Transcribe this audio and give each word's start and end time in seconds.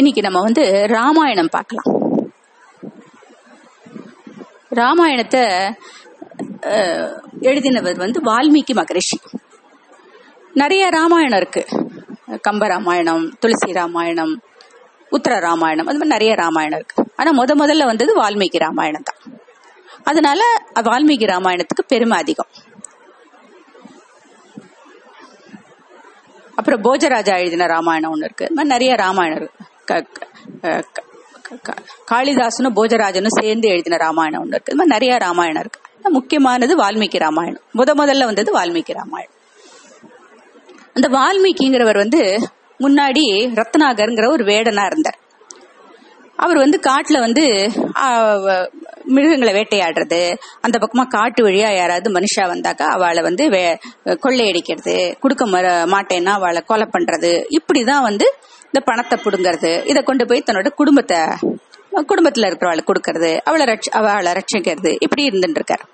இன்னைக்கு 0.00 0.22
நம்ம 0.24 0.40
வந்து 0.46 0.62
ராமாயணம் 0.92 1.54
பார்க்கலாம். 1.54 1.88
ராமாயணத்தை 4.78 5.42
எழுதினவர் 7.48 7.98
வந்து 8.02 8.18
வால்மீகி 8.28 8.74
மகரிஷி. 8.80 9.18
நிறைய 10.60 10.84
ராமாயணம் 10.96 11.40
இருக்கு. 11.42 11.62
கம்ப 12.46 12.64
ராமாயணம் 12.72 13.24
துளசி 13.42 13.70
ராமாயணம் 13.78 14.32
உத்தர 15.16 15.38
ராமாயணம் 15.46 15.88
அது 15.90 15.98
மாதிரி 16.00 16.14
நிறைய 16.16 16.32
ராமாயணம் 16.42 16.80
இருக்கு. 16.80 17.04
ஆனா 17.20 17.30
முத 17.40 17.54
முதல்ல 17.62 17.88
வந்தது 17.90 18.12
வால்மீகி 18.22 18.60
ராமாயணம் 18.66 19.08
தான். 19.10 19.20
அதனால 20.10 20.42
வால்மீகி 20.88 21.26
ராமாயணத்துக்கு 21.32 21.84
பெருமை 21.92 22.18
அதிகம். 22.24 22.52
அப்புறம் 26.58 26.84
போஜராஜா 26.86 27.34
எழுதின 27.42 27.68
ராமாயணம் 27.74 28.14
ஒன்று 28.14 28.28
இருக்கு. 28.28 28.48
இது 28.48 28.56
மாதிரி 28.58 28.74
நிறைய 28.76 28.94
ராமாயணம் 29.04 29.40
இருக்கு. 29.42 29.66
காளிதாசனும் 32.10 32.76
போஜராஜனும் 32.76 33.38
சேர்ந்து 33.40 33.68
எழுதின 33.68 33.96
ராமாயணம் 33.96 34.40
ஒன்று 34.40 34.54
இருக்கு. 34.54 34.72
இது 34.72 34.76
மாதிரி 34.76 34.94
நிறைய 34.96 35.16
ராமாயணம் 35.16 35.60
இருக்கு. 35.60 35.80
முக்கியமானது 36.10 36.76
வால்மீகி 36.76 37.18
ராமாயணம். 37.18 37.62
முத 37.74 37.90
முதல்ல 38.02 38.24
வந்தது 38.24 38.52
வால்மீகி 38.52 38.92
ராமாயணம். 38.92 39.36
அந்த 40.94 41.08
வால்மீகிங்கிறவர் 41.08 41.96
வந்து 41.96 42.22
முன்னாடி 42.78 43.24
ரத்னாகர்ங்கிற 43.58 44.30
ஒரு 44.30 44.44
வேடனா 44.44 44.84
இருந்தார். 44.86 45.18
அவர் 46.36 46.56
வந்து 46.56 46.80
காட்டுல 46.82 47.18
வந்து 47.18 47.46
மிருகங்களை 49.10 49.54
வேட்டையாடுறது 49.54 50.38
அந்த 50.60 50.78
பக்கமா 50.78 51.06
காட்டு 51.08 51.46
வழியா 51.46 51.76
யாராவது 51.76 52.10
மனுஷா 52.12 52.44
வந்தாக்கா 52.44 52.86
அவளை 52.86 53.22
வந்து 53.22 53.48
வே- 53.48 53.78
கொள்ளையடிக்கிறது 54.04 55.18
கொடுக்க 55.18 55.46
மாட்டேன்னா 55.46 56.32
அவளை 56.38 56.62
கொலை 56.62 56.88
பண்றது. 56.92 57.44
இப்படிதான் 57.50 58.02
வந்து 58.02 58.34
இந்த 58.64 58.80
பணத்தை 58.84 59.18
புடுங்கிறது. 59.22 59.86
இதை 59.86 60.02
கொண்டு 60.02 60.26
போய் 60.26 60.42
தன்னோட 60.46 60.68
குடும்பத்தை 60.68 61.18
குடும்பத்துல 61.92 62.46
இருக்கிறவளை 62.46 62.80
கொடுக்கறது 62.86 63.38
அவளை 63.38 63.66
ரட்ச 63.66 63.90
அவளை 63.90 64.32
ரட்சிக்கிறது. 64.32 64.96
இப்படி 65.00 65.28
இருந்துட்டு 65.28 65.60
இருக்காரு 65.60 65.86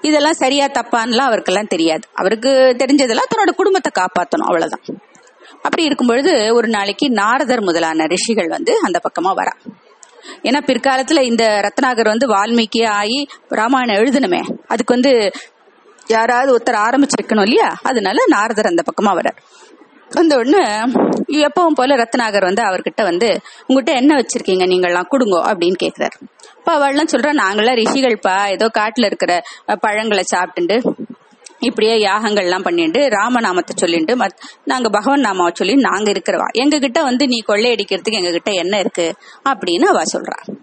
இதெல்லாம் 0.00 0.32
சரியா 0.32 0.66
தப்பான்லாம் 0.66 1.28
அவருக்கெல்லாம் 1.28 1.66
தெரியாது. 1.66 2.08
அவருக்கு 2.12 2.76
தெரிஞ்சதெல்லாம் 2.78 3.30
தன்னோட 3.34 3.50
குடும்பத்தை 3.50 4.02
காப்பாத்தணும் 4.02 4.44
அவ்வளவுதான். 4.44 4.84
அப்படி 5.54 5.84
இருக்கும் 5.84 6.06
பொழுது 6.06 6.54
ஒரு 6.54 6.68
நாளைக்கு 6.68 7.10
நாரதர் 7.10 7.62
முதலான 7.62 8.06
ரிஷிகள் 8.06 8.48
வந்து 8.48 8.78
அந்த 8.82 9.00
பக்கமா 9.02 9.34
வரா. 9.36 9.54
ஏன்னா 10.42 10.60
பிற்காலத்துல 10.66 11.20
இந்த 11.20 11.44
ரத்னாகர் 11.66 12.08
வந்து 12.08 12.26
வால்மீகி 12.26 12.86
ஆகி 12.86 13.28
ராமாயணம் 13.48 13.96
எழுதணுமே. 13.96 14.42
அதுக்கு 14.68 14.94
வந்து 14.94 15.30
யாராவது 16.06 16.56
ஒருத்தர் 16.56 16.76
ஆரம்பிச்சிருக்கணும் 16.76 17.42
இல்லையா? 17.42 17.76
அதனால 17.82 18.22
நாரதர் 18.26 18.66
அந்த 18.66 18.82
பக்கமா 18.82 19.14
வரார் 19.14 19.38
வந்த 20.10 20.36
உடனே 20.36 20.62
எப்பவும் 21.28 21.74
போல 21.74 21.96
ரத்னாகர் 21.96 22.44
வந்து 22.44 22.62
அவர்கிட்ட 22.62 23.02
வந்து 23.02 23.40
உங்ககிட்ட 23.66 24.00
என்ன 24.00 24.14
வச்சிருக்கீங்க 24.16 24.64
நீங்கள்லாம்? 24.66 25.10
கொடுங்கோ 25.10 25.40
அப்படின்னு 25.50 25.76
கேக்குறாரு. 25.82 26.16
அப்ப 26.56 26.78
அவள்லாம் 26.78 27.12
சொல்றா 27.12 27.30
நாங்களாம் 27.42 27.78
ரிஷிகள்ப்பா 27.80 28.50
ஏதோ 28.50 28.70
காட்டுல 28.78 29.04
இருக்கிற 29.04 29.42
பழங்களை 29.80 30.24
சாப்பிட்டுண்டு 30.34 30.76
இப்படியே 31.60 31.96
யாகங்கள்லாம் 31.96 32.62
பண்ணிட்டு 32.62 33.08
ராமநாமத்தை 33.08 33.76
சொல்லிட்டு 33.76 34.16
மத் 34.16 34.38
நாங்க 34.64 34.88
பகவன் 34.88 35.20
நாமாவை 35.20 35.50
சொல்லி 35.52 35.74
நாங்க 35.74 36.10
இருக்கிறவா. 36.10 36.46
எங்க 36.52 36.78
கிட்ட 36.78 37.02
வந்து 37.02 37.26
நீ 37.26 37.42
கொள்ளையடிக்கிறதுக்கு 37.48 38.12
எங்க 38.12 38.30
கிட்ட 38.30 38.50
என்ன 38.50 38.78
இருக்கு? 38.78 39.14
அப்படின்னு 39.48 39.82
அவ 39.82 40.02
சொல்றா. 40.12 40.58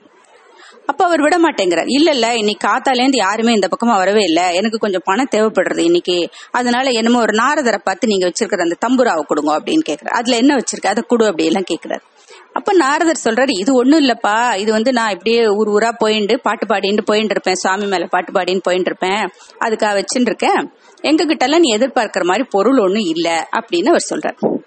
அப்ப 0.86 1.06
அவர் 1.06 1.22
விட 1.22 1.38
மாட்டேங்கிறார். 1.38 1.84
இல்ல 1.88 2.12
இல்ல 2.12 2.36
இன்னைக்கு 2.36 2.68
காத்தாலேருந்து 2.68 3.16
யாருமே 3.16 3.54
இந்த 3.54 3.68
பக்கமா 3.68 3.96
வரவே 3.96 4.24
இல்ல. 4.24 4.54
எனக்கு 4.54 4.78
கொஞ்சம் 4.78 5.02
பணம் 5.04 5.28
தேவைப்படுறது 5.32 5.78
இன்னைக்கு. 5.78 6.30
அதனால 6.52 6.90
என்னமோ 6.90 7.20
ஒரு 7.20 7.34
நாரதரை 7.34 7.78
பார்த்து 7.84 8.08
நீங்க 8.08 8.28
வச்சிருக்கிற 8.28 8.62
அந்த 8.62 8.78
தம்புராவை 8.88 9.20
கொடுங்க 9.20 9.60
அப்படின்னு 9.60 9.82
கேக்குறாரு. 9.90 10.08
அதுல 10.08 10.38
என்ன 10.38 10.56
வச்சிருக்க? 10.56 10.88
அதை 10.88 11.04
கொடு 11.08 11.26
அப்படி 11.26 11.46
எல்லாம் 11.46 11.64
கேக்குறாரு. 11.72 12.02
அப்ப 12.54 12.74
நாரதர் 12.74 13.20
சொல்றாரு 13.24 13.50
இது 13.50 13.74
ஒண்ணும் 13.74 14.06
இல்லப்பா. 14.06 14.56
இது 14.56 14.72
வந்து 14.72 14.94
நான் 14.94 15.10
இப்படியே 15.10 15.48
ஊர் 15.48 15.68
ஊரா 15.68 15.92
போயிண்டு 16.06 16.38
பாட்டு 16.38 16.66
பாடிட்டு 16.66 17.02
போயிட்டு 17.06 17.30
இருப்பேன் 17.30 17.54
சுவாமி 17.54 17.86
மேல 17.86 18.06
பாட்டு 18.06 18.32
பாடின்னு 18.32 18.60
போயிட்டு 18.64 18.92
இருப்பேன் 18.92 19.30
அதுக்காக 19.60 19.98
வச்சுட்டு 19.98 20.26
இருக்கேன். 20.26 20.74
எங்க 21.02 21.58
நீ 21.58 21.78
எதிர்பார்க்கிற 21.78 22.24
மாதிரி 22.24 22.48
பொருள் 22.50 22.78
ஒன்றும் 22.78 23.04
இல்ல 23.04 23.50
அப்படின்னு 23.52 23.88
அவர் 23.88 24.06
சொல்றார். 24.10 24.60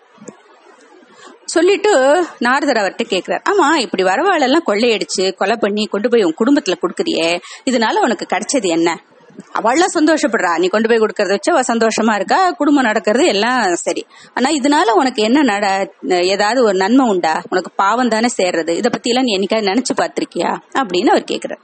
சொல்லிட்டு 1.44 2.24
நாரதர் 2.38 2.76
அவர்கிட்ட 2.76 3.00
கேக்குறாரு. 3.08 3.42
ஆமா 3.50 3.76
இப்படி 3.76 4.02
வரவாளெல்லாம் 4.02 4.62
கொள்ளையடிச்சு 4.66 5.34
கொலை 5.34 5.56
பண்ணி 5.56 5.86
கொண்டு 5.86 6.08
போய் 6.08 6.22
உன் 6.22 6.34
குடும்பத்துல 6.44 6.72
கொடுக்குறியே 6.72 7.40
இதனால 7.70 7.92
உனக்கு 7.92 8.26
கிடைச்சது 8.30 8.66
என்ன? 8.66 9.02
அவள்லாம் 9.54 9.94
சந்தோஷப்படுறா. 9.94 10.58
நீ 10.58 10.66
கொண்டு 10.66 10.88
போய் 10.88 10.98
கொடுக்கறத 10.98 11.28
வச்சு 11.28 11.52
அவ 11.52 11.60
சந்தோஷமா 11.60 12.14
இருக்கா? 12.14 12.50
குடும்பம் 12.50 12.84
நடக்கிறது 12.84 13.26
எல்லாம் 13.26 13.74
சரி. 13.74 14.06
ஆனா 14.34 14.50
இதனால 14.50 14.90
உனக்கு 14.94 15.22
என்ன 15.22 15.42
நட 15.42 15.90
ஏதாவது 16.08 16.64
ஒரு 16.64 16.74
நன்மை 16.74 17.08
உண்டா? 17.08 17.42
உனக்கு 17.50 17.70
பாவம் 17.76 18.08
தானே 18.08 18.26
சேர்றது? 18.42 18.68
இத 18.68 18.88
பத்தி 18.88 19.10
எல்லாம் 19.10 19.24
நீ 19.24 19.38
என்னைக்காவது 19.38 19.72
நினைச்சு 19.74 20.00
பார்த்திருக்கியா? 20.00 20.56
அப்படின்னு 20.72 21.06
அவர் 21.06 21.24
கேக்குறாரு. 21.30 21.58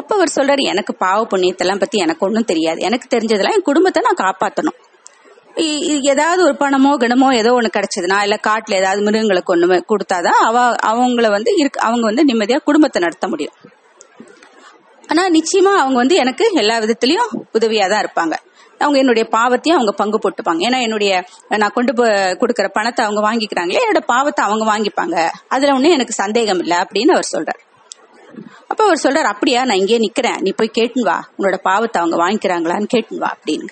அப்ப 0.00 0.14
அவர் 0.14 0.32
சொல்றாரு 0.36 0.62
எனக்கு 0.62 0.94
பாவ 0.94 1.26
புண்ணியத்தெல்லாம் 1.30 1.78
பத்தி 1.78 1.98
எனக்கு 1.98 2.26
ஒன்றும் 2.26 2.44
தெரியாது. 2.44 2.80
எனக்கு 2.80 3.16
தெரிஞ்சதெல்லாம் 3.16 3.52
என் 3.52 3.62
குடும்பத்தை 3.62 4.02
நான் 4.02 4.20
காப்பாத்தணும். 4.20 4.78
இ- 5.54 6.00
ஏதாவது 6.00 6.42
ஒரு 6.42 6.52
பணமோ 6.52 6.96
கிணமோ 6.96 7.34
ஏதோ 7.34 7.52
ஒண்ணு 7.52 7.70
கிடைச்சதுன்னா 7.76 8.22
இல்ல 8.22 8.40
காட்டுல 8.46 8.74
ஏதாவது 8.74 9.02
மிருகங்களுக்கு 9.02 9.56
ஒண்ணு 9.56 9.82
கொடுத்தாதான் 9.88 10.38
அவ 10.48 10.70
அவங்கள 10.86 11.30
வந்து 11.30 11.52
இருக்கு 11.56 11.80
அவங்க 11.80 12.00
வந்து 12.00 12.24
நிம்மதியா 12.24 12.56
குடும்பத்தை 12.56 13.02
நடத்த 13.02 13.28
முடியும். 13.28 13.52
ஆனா 15.08 15.26
நிச்சயமா 15.26 15.78
அவங்க 15.78 15.94
வந்து 15.94 16.14
எனக்கு 16.14 16.50
எல்லா 16.54 16.78
விதத்திலயும் 16.78 17.42
உதவியா 17.58 17.88
தான் 17.88 18.04
இருப்பாங்க. 18.04 18.32
அவங்க 18.78 18.98
என்னுடைய 18.98 19.28
பாவத்தையும் 19.32 19.74
அவங்க 19.74 19.92
பங்கு 19.92 20.18
போட்டுப்பாங்க. 20.18 20.68
ஏன்னா 20.68 20.80
என்னுடைய 20.80 21.24
நான் 21.48 21.70
கொண்டு 21.74 21.94
போய் 21.94 22.10
கொடுக்கற 22.10 22.68
பணத்தை 22.72 23.04
அவங்க 23.04 23.32
வாங்கிக்கிறாங்களே 23.32 23.78
என்னோட 23.90 24.00
பாவத்தை 24.06 24.44
அவங்க 24.44 24.78
வாங்கிப்பாங்க. 24.78 25.28
அதுல 25.48 25.74
ஒன்றும் 25.74 25.92
எனக்கு 25.92 26.12
சந்தேகம் 26.12 26.58
இல்லை 26.58 26.76
அப்படின்னு 26.76 27.10
அவர் 27.10 27.28
சொல்றாரு. 27.32 27.69
அப்ப 28.68 28.80
அவர் 28.84 29.02
சொல்றாரு 29.02 29.30
அப்படியா 29.34 29.64
நான் 29.64 29.76
இங்கே 29.76 29.98
நிக்கிறேன். 29.98 30.40
நீ 30.40 30.50
போய் 30.50 30.76
கேட்டுன்னு 30.78 31.08
வா. 31.10 31.28
உன்னோட 31.38 31.56
பாவத்தை 31.56 32.02
அவங்க 32.02 32.16
வாங்கிக்கிறாங்களான்னு 32.24 32.92
கேட்டுன்னு 32.94 33.24
வா 33.24 33.36
அப்படின்னு. 33.36 33.70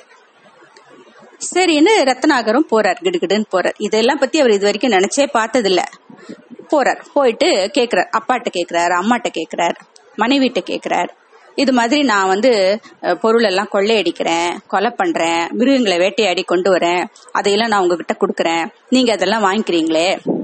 சரின்னு 1.55 1.93
ரத்னாகரும் 2.11 2.71
போறார் 2.71 3.03
கிடுகிடுன்னு 3.03 3.49
போறார். 3.55 3.77
இதெல்லாம் 3.79 4.19
பத்தி 4.19 4.41
அவர் 4.41 4.55
இது 4.55 4.65
வரைக்கும் 4.65 4.97
நினைச்சே 4.97 5.27
பார்த்ததில்ல. 5.39 5.83
போறார். 6.73 7.01
போயிட்டு 7.13 7.49
கேக்குறார். 7.77 8.09
அப்பாட்ட 8.19 8.49
கேக்குறார் 8.59 8.95
அம்மாட்ட 9.01 9.31
கேக்குறார் 9.39 9.77
மனைவிட்ட 10.23 10.61
கேக்குறார். 10.71 11.11
இது 11.55 11.73
மாதிரி 11.73 12.03
நான் 12.03 12.29
வந்து 12.29 12.81
பொருள் 13.21 13.43
எல்லாம் 13.43 13.71
கொள்ளையடிக்கிறேன் 13.73 14.51
கொலை 14.67 14.91
பண்றேன் 14.91 15.49
மிருகங்களை 15.59 15.99
வேட்டையாடி 15.99 16.43
கொண்டு 16.43 16.71
வரேன் 16.75 17.05
அதையெல்லாம் 17.33 17.69
நான் 17.69 17.81
உங்ககிட்ட 17.81 18.17
கொடுக்குறேன். 18.21 18.67
நீங்க 18.89 19.13
அதெல்லாம் 19.13 19.47
வாங்கிக்கிறீங்களே? 19.47 20.38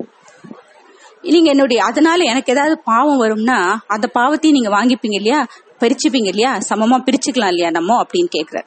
நீங்க 1.25 1.51
என்னுடைய 1.51 1.85
அதனால 1.85 2.23
எனக்கு 2.23 2.53
ஏதாவது 2.53 2.81
பாவம் 2.85 3.23
வரும்னா 3.23 3.77
அந்த 3.87 4.11
பாவத்தையும் 4.19 4.51
நீங்க 4.51 4.69
வாங்கிப்பீங்க 4.69 5.15
இல்லையா? 5.15 5.47
பிரிச்சுப்பீங்க 5.81 6.27
இல்லையா? 6.27 6.59
சமமா 6.69 7.05
பிரிச்சுக்கலாம் 7.05 7.47
இல்லையா 7.47 7.71
நம்ம? 7.71 8.03
அப்படின்னு 8.03 8.29
கேக்குறாரு. 8.39 8.67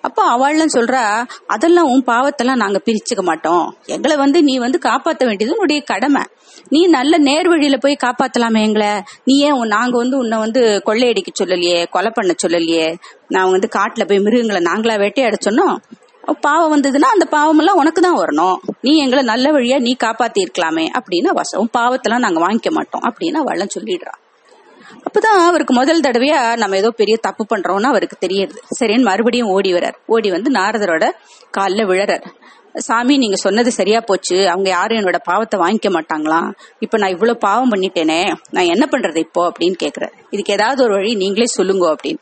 அப்போ 0.00 0.38
அவள்லாம் 0.38 0.66
சொல்றா 0.74 1.28
அதெல்லாம் 1.46 1.84
உன் 1.84 2.04
பாவத்தெல்லாம் 2.06 2.56
நாங்க 2.56 2.80
பிரிச்சுக்க 2.84 3.20
மாட்டோம். 3.20 3.76
எங்களை 3.86 4.16
வந்து 4.16 4.42
நீ 4.42 4.58
வந்து 4.58 4.78
காப்பாற்ற 4.78 5.26
வேண்டியது 5.26 5.54
உன்னுடைய 5.54 5.82
கடமை. 5.82 6.22
நீ 6.68 6.86
நல்ல 6.86 7.18
நேர் 7.18 7.48
வழியில 7.48 7.76
போய் 7.76 7.96
காப்பாத்தலாமே 8.04 8.62
எங்களை. 8.62 9.02
நீ 9.24 9.38
ஏன் 9.38 9.58
நாங்க 9.58 9.96
வந்து 9.96 10.18
உன்னை 10.18 10.38
வந்து 10.38 10.82
கொள்ளையடிக்க 10.84 11.44
சொல்லலையே 11.44 11.88
கொலை 11.88 12.10
பண்ண 12.14 12.34
சொல்லலையே? 12.46 12.96
நான் 13.28 13.50
வந்து 13.50 13.68
காட்டுல 13.76 14.08
போய் 14.08 14.18
மிருகங்களை 14.18 14.62
நாங்களா 14.62 14.98
வேட்டையாட 14.98 15.36
சொன்னோம். 15.50 15.76
பாவம் 16.34 16.80
வந்ததுன்னா 16.80 17.10
அந்த 17.14 17.24
பாவம் 17.24 17.58
எல்லாம் 17.58 17.76
உனக்கு 17.76 18.02
தான் 18.02 18.18
வரணும். 18.18 18.56
நீ 18.80 18.96
எங்களை 18.96 19.24
நல்ல 19.24 19.50
வழியா 19.50 19.78
நீ 19.78 19.96
காப்பாத்தி 20.04 20.44
இருக்கலாமே 20.44 20.86
அப்படின்னு 20.98 21.28
வசம் 21.28 21.70
பாவத்தெல்லாம் 21.78 22.18
நாங்க 22.18 22.40
வாங்கிக்க 22.40 22.70
மாட்டோம் 22.70 23.02
அப்படின்னு 23.02 23.36
அவள்லாம் 23.46 23.68
சொல்லிடுறா. 23.80 24.12
அப்பதான் 25.04 25.44
அவருக்கு 25.44 25.74
முதல் 25.74 26.00
தடவையா 26.00 26.56
நம்ம 26.56 26.76
ஏதோ 26.76 26.90
பெரிய 26.90 27.16
தப்பு 27.16 27.56
பண்றோம்னு 27.56 27.82
அவருக்கு 27.82 28.26
தெரியுது. 28.26 28.56
சரின்னு 28.80 29.02
மறுபடியும் 29.02 29.48
ஓடி 29.48 29.72
வரார் 29.72 29.94
ஓடி 30.06 30.30
வந்து 30.30 30.50
நாரதரோட 30.50 31.10
காலில் 31.50 31.86
விழறார். 31.86 32.24
சாமி 32.74 33.16
நீங்க 33.16 33.36
சொன்னது 33.36 33.72
சரியா 33.72 34.00
போச்சு. 34.00 34.48
அவங்க 34.48 34.68
யாரும் 34.68 34.98
என்னோட 34.98 35.16
பாவத்தை 35.24 35.60
வாங்கிக்க 35.60 35.88
மாட்டாங்களாம் 35.88 36.52
இப்ப 36.78 36.98
நான் 36.98 37.10
இவ்வளவு 37.10 37.38
பாவம் 37.38 37.70
பண்ணிட்டேனே. 37.70 38.34
நான் 38.50 38.64
என்ன 38.64 38.88
பண்றது 38.90 39.16
இப்போ? 39.16 39.48
அப்படின்னு 39.48 39.74
கேக்குறாரு. 39.82 40.12
இதுக்கு 40.30 40.52
ஏதாவது 40.52 40.84
ஒரு 40.84 40.92
வழி 40.92 41.14
நீங்களே 41.14 41.46
சொல்லுங்க 41.46 41.94
அப்படின்னு. 41.94 42.18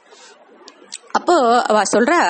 அப்போ 1.18 1.34
அவ 1.62 1.82
சொல்றா 1.92 2.20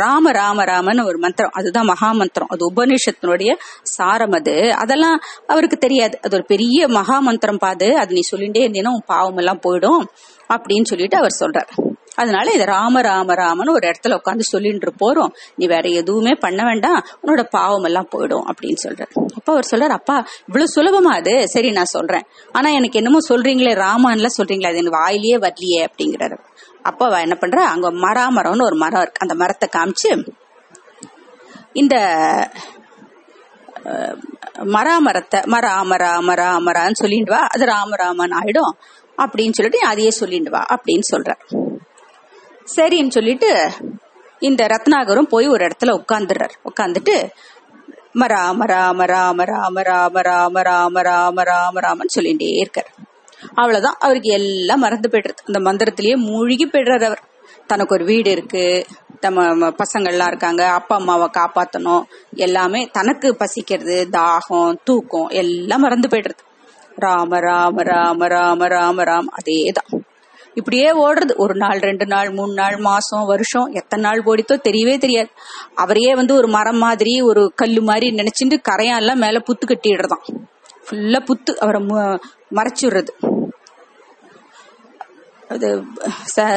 ராம 0.00 0.30
ராம 0.30 0.64
ராமன்னு 0.64 1.04
ஒரு 1.04 1.18
மந்திரம். 1.18 1.52
அதுதான் 1.54 1.84
மகா 1.84 2.12
மந்திரம் 2.12 2.48
அது 2.48 2.62
உபநிஷத்தினுடைய 2.72 3.50
சாரம் 3.82 4.30
அது. 4.30 4.74
அதெல்லாம் 4.74 5.18
அவருக்கு 5.46 5.76
தெரியாது. 5.76 6.16
அது 6.22 6.36
ஒரு 6.36 6.44
பெரிய 6.44 6.88
மகா 6.88 7.18
மந்திரம் 7.18 7.58
பாது. 7.58 7.88
அது 7.96 8.12
நீ 8.12 8.22
சொல்லிட்டே 8.32 8.62
இருந்தீங்கன்னா 8.66 8.94
உன் 8.96 9.08
பாவம் 9.14 9.36
எல்லாம் 9.36 9.60
போயிடும் 9.66 10.04
அப்படின்னு 10.54 10.84
சொல்லிட்டு 10.84 11.16
அவர் 11.16 11.36
சொல்றார். 11.40 11.72
அதனால 12.14 12.50
இது 12.50 12.64
ராம 12.64 13.00
ராம 13.00 13.34
ராமன்னு 13.34 13.74
ஒரு 13.74 13.86
இடத்துல 13.88 14.16
உட்காந்து 14.18 14.46
சொல்லிட்டு 14.52 14.92
போறோம். 15.02 15.32
நீ 15.56 15.66
வேற 15.66 15.88
எதுவுமே 15.88 16.32
பண்ண 16.40 16.64
வேண்டாம். 16.64 17.00
உன்னோட 17.22 17.42
பாவம் 17.50 17.82
எல்லாம் 17.82 18.08
போயிடும் 18.16 18.46
அப்படின்னு 18.50 18.80
சொல்றாரு. 18.84 19.12
அப்ப 19.34 19.48
அவர் 19.52 19.68
சொல்றாரு 19.70 19.94
அப்பா 19.98 20.16
இவ்வளவு 20.46 20.74
சுலபமா 20.74 21.12
அது? 21.20 21.34
சரி 21.48 21.70
நான் 21.70 21.94
சொல்றேன். 21.96 22.26
ஆனா 22.52 22.70
எனக்கு 22.70 22.98
என்னமோ 22.98 23.20
சொல்றீங்களே 23.28 23.74
ராமான்ல 23.84 24.30
சொல்றீங்களே 24.38 24.70
அது 24.70 24.82
எனக்கு 24.82 25.00
வாயிலேயே 25.02 25.38
வரலையே 25.46 25.80
அப்படிங்கிறாரு. 25.86 26.38
அப்ப 26.82 27.00
அவ 27.06 27.18
என்ன 27.20 27.36
பண்றா 27.40 27.62
அங்க 27.66 27.88
மராமரம்னு 28.04 28.64
ஒரு 28.64 28.76
மரம் 28.76 29.02
இருக்கு 29.02 29.20
அந்த 29.20 29.34
மரத்தை 29.34 29.68
காமிச்சு 29.68 30.10
இந்த 31.72 31.94
மராமரத்தை 34.74 35.38
மராமரா 35.46 35.98
ராம 36.06 36.34
ராமரான்னு 36.34 37.00
சொல்லிட்டு 37.00 37.32
வா 37.32 37.42
அது 37.46 37.64
ராமராமன் 37.64 38.34
ஆயிடும் 38.40 38.72
அப்படின்னு 39.18 39.56
சொல்லிட்டு 39.56 39.80
அதையே 39.86 40.10
சொல்லிட்டு 40.10 40.50
வா 40.50 40.62
அப்படின்னு 40.70 41.06
சொல்ற 41.10 41.30
சரின்னு 42.68 43.08
சொல்லிட்டு 43.08 43.50
இந்த 44.42 44.62
ரத்னாகரும் 44.66 45.30
போய் 45.30 45.46
ஒரு 45.46 45.62
இடத்துல 45.64 45.94
உட்காந்துடுறார் 46.00 46.54
உட்காந்துட்டு 46.64 47.16
மராம 48.14 48.66
ராம 48.66 49.06
ராம 49.06 49.44
ராம 49.44 49.82
ராம 49.82 50.22
ராம 50.22 50.62
ராம 50.62 51.02
ராம 51.02 51.42
ராம 51.42 51.80
ராமன்னு 51.80 52.16
சொல்லிட்டே 52.16 52.48
இருக்கார் 52.60 52.90
அவ்வளவுதான். 53.54 53.96
அவருக்கு 53.98 54.30
எல்லாம் 54.32 54.78
மறந்து 54.78 55.08
போயிடுறது. 55.08 55.52
அந்த 55.52 55.70
மந்திரத்திலேயே 55.70 56.16
மூழ்கி 56.16 56.66
போயிடுறாரு 56.66 57.04
அவர். 57.04 57.22
தனக்கு 57.66 57.94
ஒரு 57.94 58.04
வீடு 58.04 58.30
இருக்கு. 58.30 58.86
நம்ம 59.20 59.70
பசங்கள்லாம் 59.70 60.26
இருக்காங்க. 60.26 60.66
அப்பா 60.66 60.96
அம்மாவை 60.96 61.28
காப்பாத்தணும். 61.38 62.02
எல்லாமே 62.34 62.88
தனக்கு 62.92 63.36
பசிக்கிறது 63.36 64.08
தாகம் 64.12 64.76
தூக்கம் 64.84 65.28
எல்லாம் 65.28 65.80
மறந்து 65.80 66.08
போயிடுறது. 66.08 66.38
ராம 66.96 67.38
ராம 67.40 67.82
ராம 67.82 68.26
ராம 68.26 68.66
ராம 68.66 69.02
ராம். 69.02 69.26
அதேதான். 69.44 70.00
இப்படியே 70.54 70.90
ஓடுறது. 70.90 71.36
ஒரு 71.36 71.54
நாள் 71.54 71.78
ரெண்டு 71.78 72.06
நாள் 72.06 72.30
மூணு 72.30 72.52
நாள் 72.52 72.76
மாசம் 72.76 73.24
வருஷம் 73.24 73.66
எத்தனை 73.72 74.10
நாள் 74.10 74.22
ஓடித்தோ 74.22 74.52
தெரியவே 74.52 74.98
தெரியாது. 74.98 75.28
அவரையே 75.74 76.14
வந்து 76.14 76.34
ஒரு 76.34 76.48
மரம் 76.48 76.78
மாதிரி 76.78 77.20
ஒரு 77.20 77.52
கல்லு 77.54 77.82
மாதிரி 77.82 78.10
நினைச்சிட்டு 78.10 78.60
கரையான்லாம் 78.70 79.14
மேல 79.14 79.38
புத்து 79.38 79.66
கட்டிடுறதான். 79.66 80.44
ஃபுல்லா 80.90 81.24
புத்து. 81.24 81.56
அவரை 81.56 81.82
மறைச்சிடுறது. 82.50 83.08
அது 85.54 85.68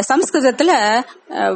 சம்ஸ்கிருதத்துல 0.10 0.72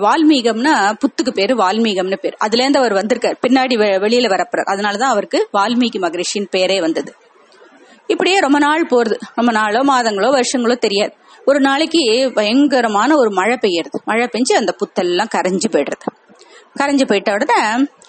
வால்மீகம்னா 0.03 0.73
புத்துக்கு 1.01 1.31
பேரு 1.33 1.53
வால்மீகம்னு 1.55 2.17
பேர். 2.21 2.35
அதுல 2.37 2.61
இருந்து 2.61 2.79
அவர் 2.79 2.93
வந்திருக்கார். 2.93 3.37
பின்னாடி 3.47 3.75
வெளியில 4.05 4.27
வரப்புறார். 4.33 4.69
அதனாலதான் 4.73 5.13
அவருக்கு 5.15 5.39
வால்மீகி 5.53 5.99
மகரிஷின் 6.05 6.47
பேரே 6.55 6.77
வந்தது. 6.81 7.11
இப்படியே 8.07 8.37
ரொம்ப 8.39 8.59
நாள் 8.59 8.83
போறது. 8.85 9.15
ரொம்ப 9.35 9.51
நாளோ 9.51 9.81
மாதங்களோ 9.83 10.29
வருஷங்களோ 10.37 10.77
தெரியாது. 10.77 11.13
ஒரு 11.45 11.59
நாளைக்கு 11.59 12.31
பயங்கரமான 12.35 13.17
ஒரு 13.17 13.31
மழை 13.31 13.57
பெய்யறது. 13.61 13.97
மழை 14.05 14.25
பெஞ்சு 14.33 14.53
அந்த 14.55 14.73
புத்தெல்லாம் 14.81 15.33
கரைஞ்சு 15.35 15.69
போயிடுறது. 15.71 16.07
கரைஞ்சு 16.79 17.05
போயிட்ட 17.09 17.29
உடனே 17.33 17.59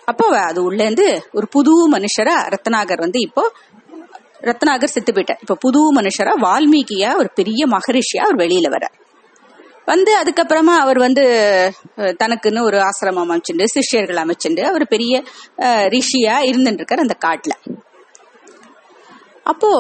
அப்போ 0.05 0.27
அது 0.41 0.61
உள்ள 0.63 0.81
இருந்து 0.83 1.07
ஒரு 1.33 1.47
புது 1.49 1.75
மனுஷரா 1.91 2.37
ரத்னாகர் 2.55 3.05
வந்து 3.05 3.19
இப்போ 3.21 3.45
ரத்னாகர் 4.43 4.95
செத்து 4.95 5.13
போயிட்டார். 5.13 5.43
இப்ப 5.45 5.57
புது 5.61 5.81
மனுஷரா 5.95 6.35
வால்மீகியா 6.47 7.11
ஒரு 7.17 7.31
பெரிய 7.35 7.67
மகரிஷியா 7.67 8.25
அவர் 8.27 8.41
வெளியில 8.45 8.71
வர 8.71 8.87
வந்து 9.90 10.12
அதுக்கப்புறமா 10.20 10.75
அவர் 10.85 10.99
வந்து 11.06 11.25
தனக்குன்னு 12.23 12.67
ஒரு 12.69 12.79
ஆசிரமம் 12.88 13.26
அமைச்சுண்டு 13.26 13.67
சிஷ்யர்கள் 13.75 14.23
அமைச்சுண்டு 14.25 14.62
அவர் 14.70 14.85
பெரிய 14.94 15.23
ரிஷியா 15.94 16.37
இருந்துட்டு 16.50 16.81
இருக்கார் 16.81 17.05
அந்த 17.05 17.17
காட்டுல. 17.26 17.55
அப்போ 19.50 19.70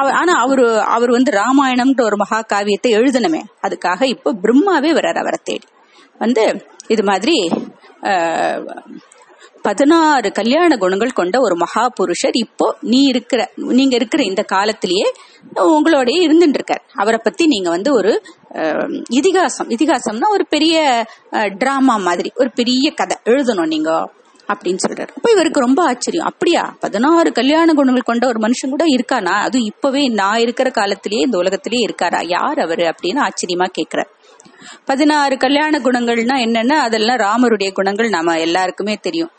அவர் 0.00 0.14
ஆனா 0.20 0.32
அவரு 0.44 0.64
அவர் 0.96 1.10
வந்து 1.10 1.30
ராமாயணம்ன்ற 1.40 2.02
ஒரு 2.08 2.16
மகா 2.22 2.38
காவியத்தை 2.52 2.90
எழுதணுமே. 2.98 3.40
அதுக்காக 3.66 4.02
இப்போ 4.14 4.30
பிரம்மாவே 4.42 4.90
வர்றார் 4.98 5.20
அவரை 5.22 5.38
தேடி. 5.44 5.66
வந்து 6.20 6.44
இது 6.94 7.02
மாதிரி 7.10 7.36
பதினாறு 9.62 10.28
கல்யாண 10.32 10.76
குணங்கள் 10.76 11.10
கொண்ட 11.10 11.36
ஒரு 11.40 11.56
மகா 11.56 11.82
புருஷர் 11.88 12.36
இப்போ 12.36 12.66
நீ 12.80 13.00
இருக்கிற 13.02 13.40
நீங்க 13.78 13.94
இருக்கிற 13.94 14.22
இந்த 14.22 14.42
காலத்திலேயே 14.42 15.06
உங்களோடய 15.54 16.24
இருந்துட்டு 16.26 16.58
இருக்கார் 16.58 16.82
அவரை 16.94 17.20
பத்தி 17.22 17.46
நீங்க 17.46 17.70
வந்து 17.70 17.90
ஒரு 17.94 18.12
இதிகாசம் 19.10 19.70
இதிகாசம்னா 19.76 20.30
ஒரு 20.30 20.46
பெரிய 20.46 21.04
டிராமா 21.58 21.96
மாதிரி 21.96 22.32
ஒரு 22.34 22.50
பெரிய 22.54 22.90
கதை 22.90 23.16
எழுதணும் 23.24 23.72
நீங்க 23.74 23.90
அப்படின்னு 24.48 24.82
சொல்றாரு. 24.84 25.12
அப்ப 25.16 25.28
இவருக்கு 25.30 25.60
ரொம்ப 25.60 25.80
ஆச்சரியம். 25.84 26.26
அப்படியா? 26.26 26.62
பதினாறு 26.80 27.32
கல்யாண 27.32 27.68
குணங்கள் 27.72 28.02
கொண்ட 28.02 28.24
ஒரு 28.26 28.40
மனுஷன் 28.40 28.72
கூட 28.74 28.84
இருக்கானா? 28.84 29.34
அது 29.46 29.58
இப்பவே 29.64 30.02
நான் 30.20 30.38
இருக்கிற 30.38 30.70
காலத்திலேயே 30.70 31.22
இந்த 31.22 31.38
உலகத்திலேயே 31.38 31.84
இருக்காரா? 31.86 32.20
யார் 32.28 32.58
அவரு 32.58 32.84
அப்படின்னு 32.84 33.20
ஆச்சரியமா 33.26 33.68
கேக்குற 33.78 34.02
பதினாறு 34.84 35.36
கல்யாண 35.36 35.78
குணங்கள்னா 35.78 36.36
என்னன்னா 36.46 36.76
அதெல்லாம் 36.86 37.22
ராமருடைய 37.26 37.70
குணங்கள் 37.72 38.08
நாம 38.08 38.38
எல்லாருக்குமே 38.38 38.94
தெரியும். 39.06 39.32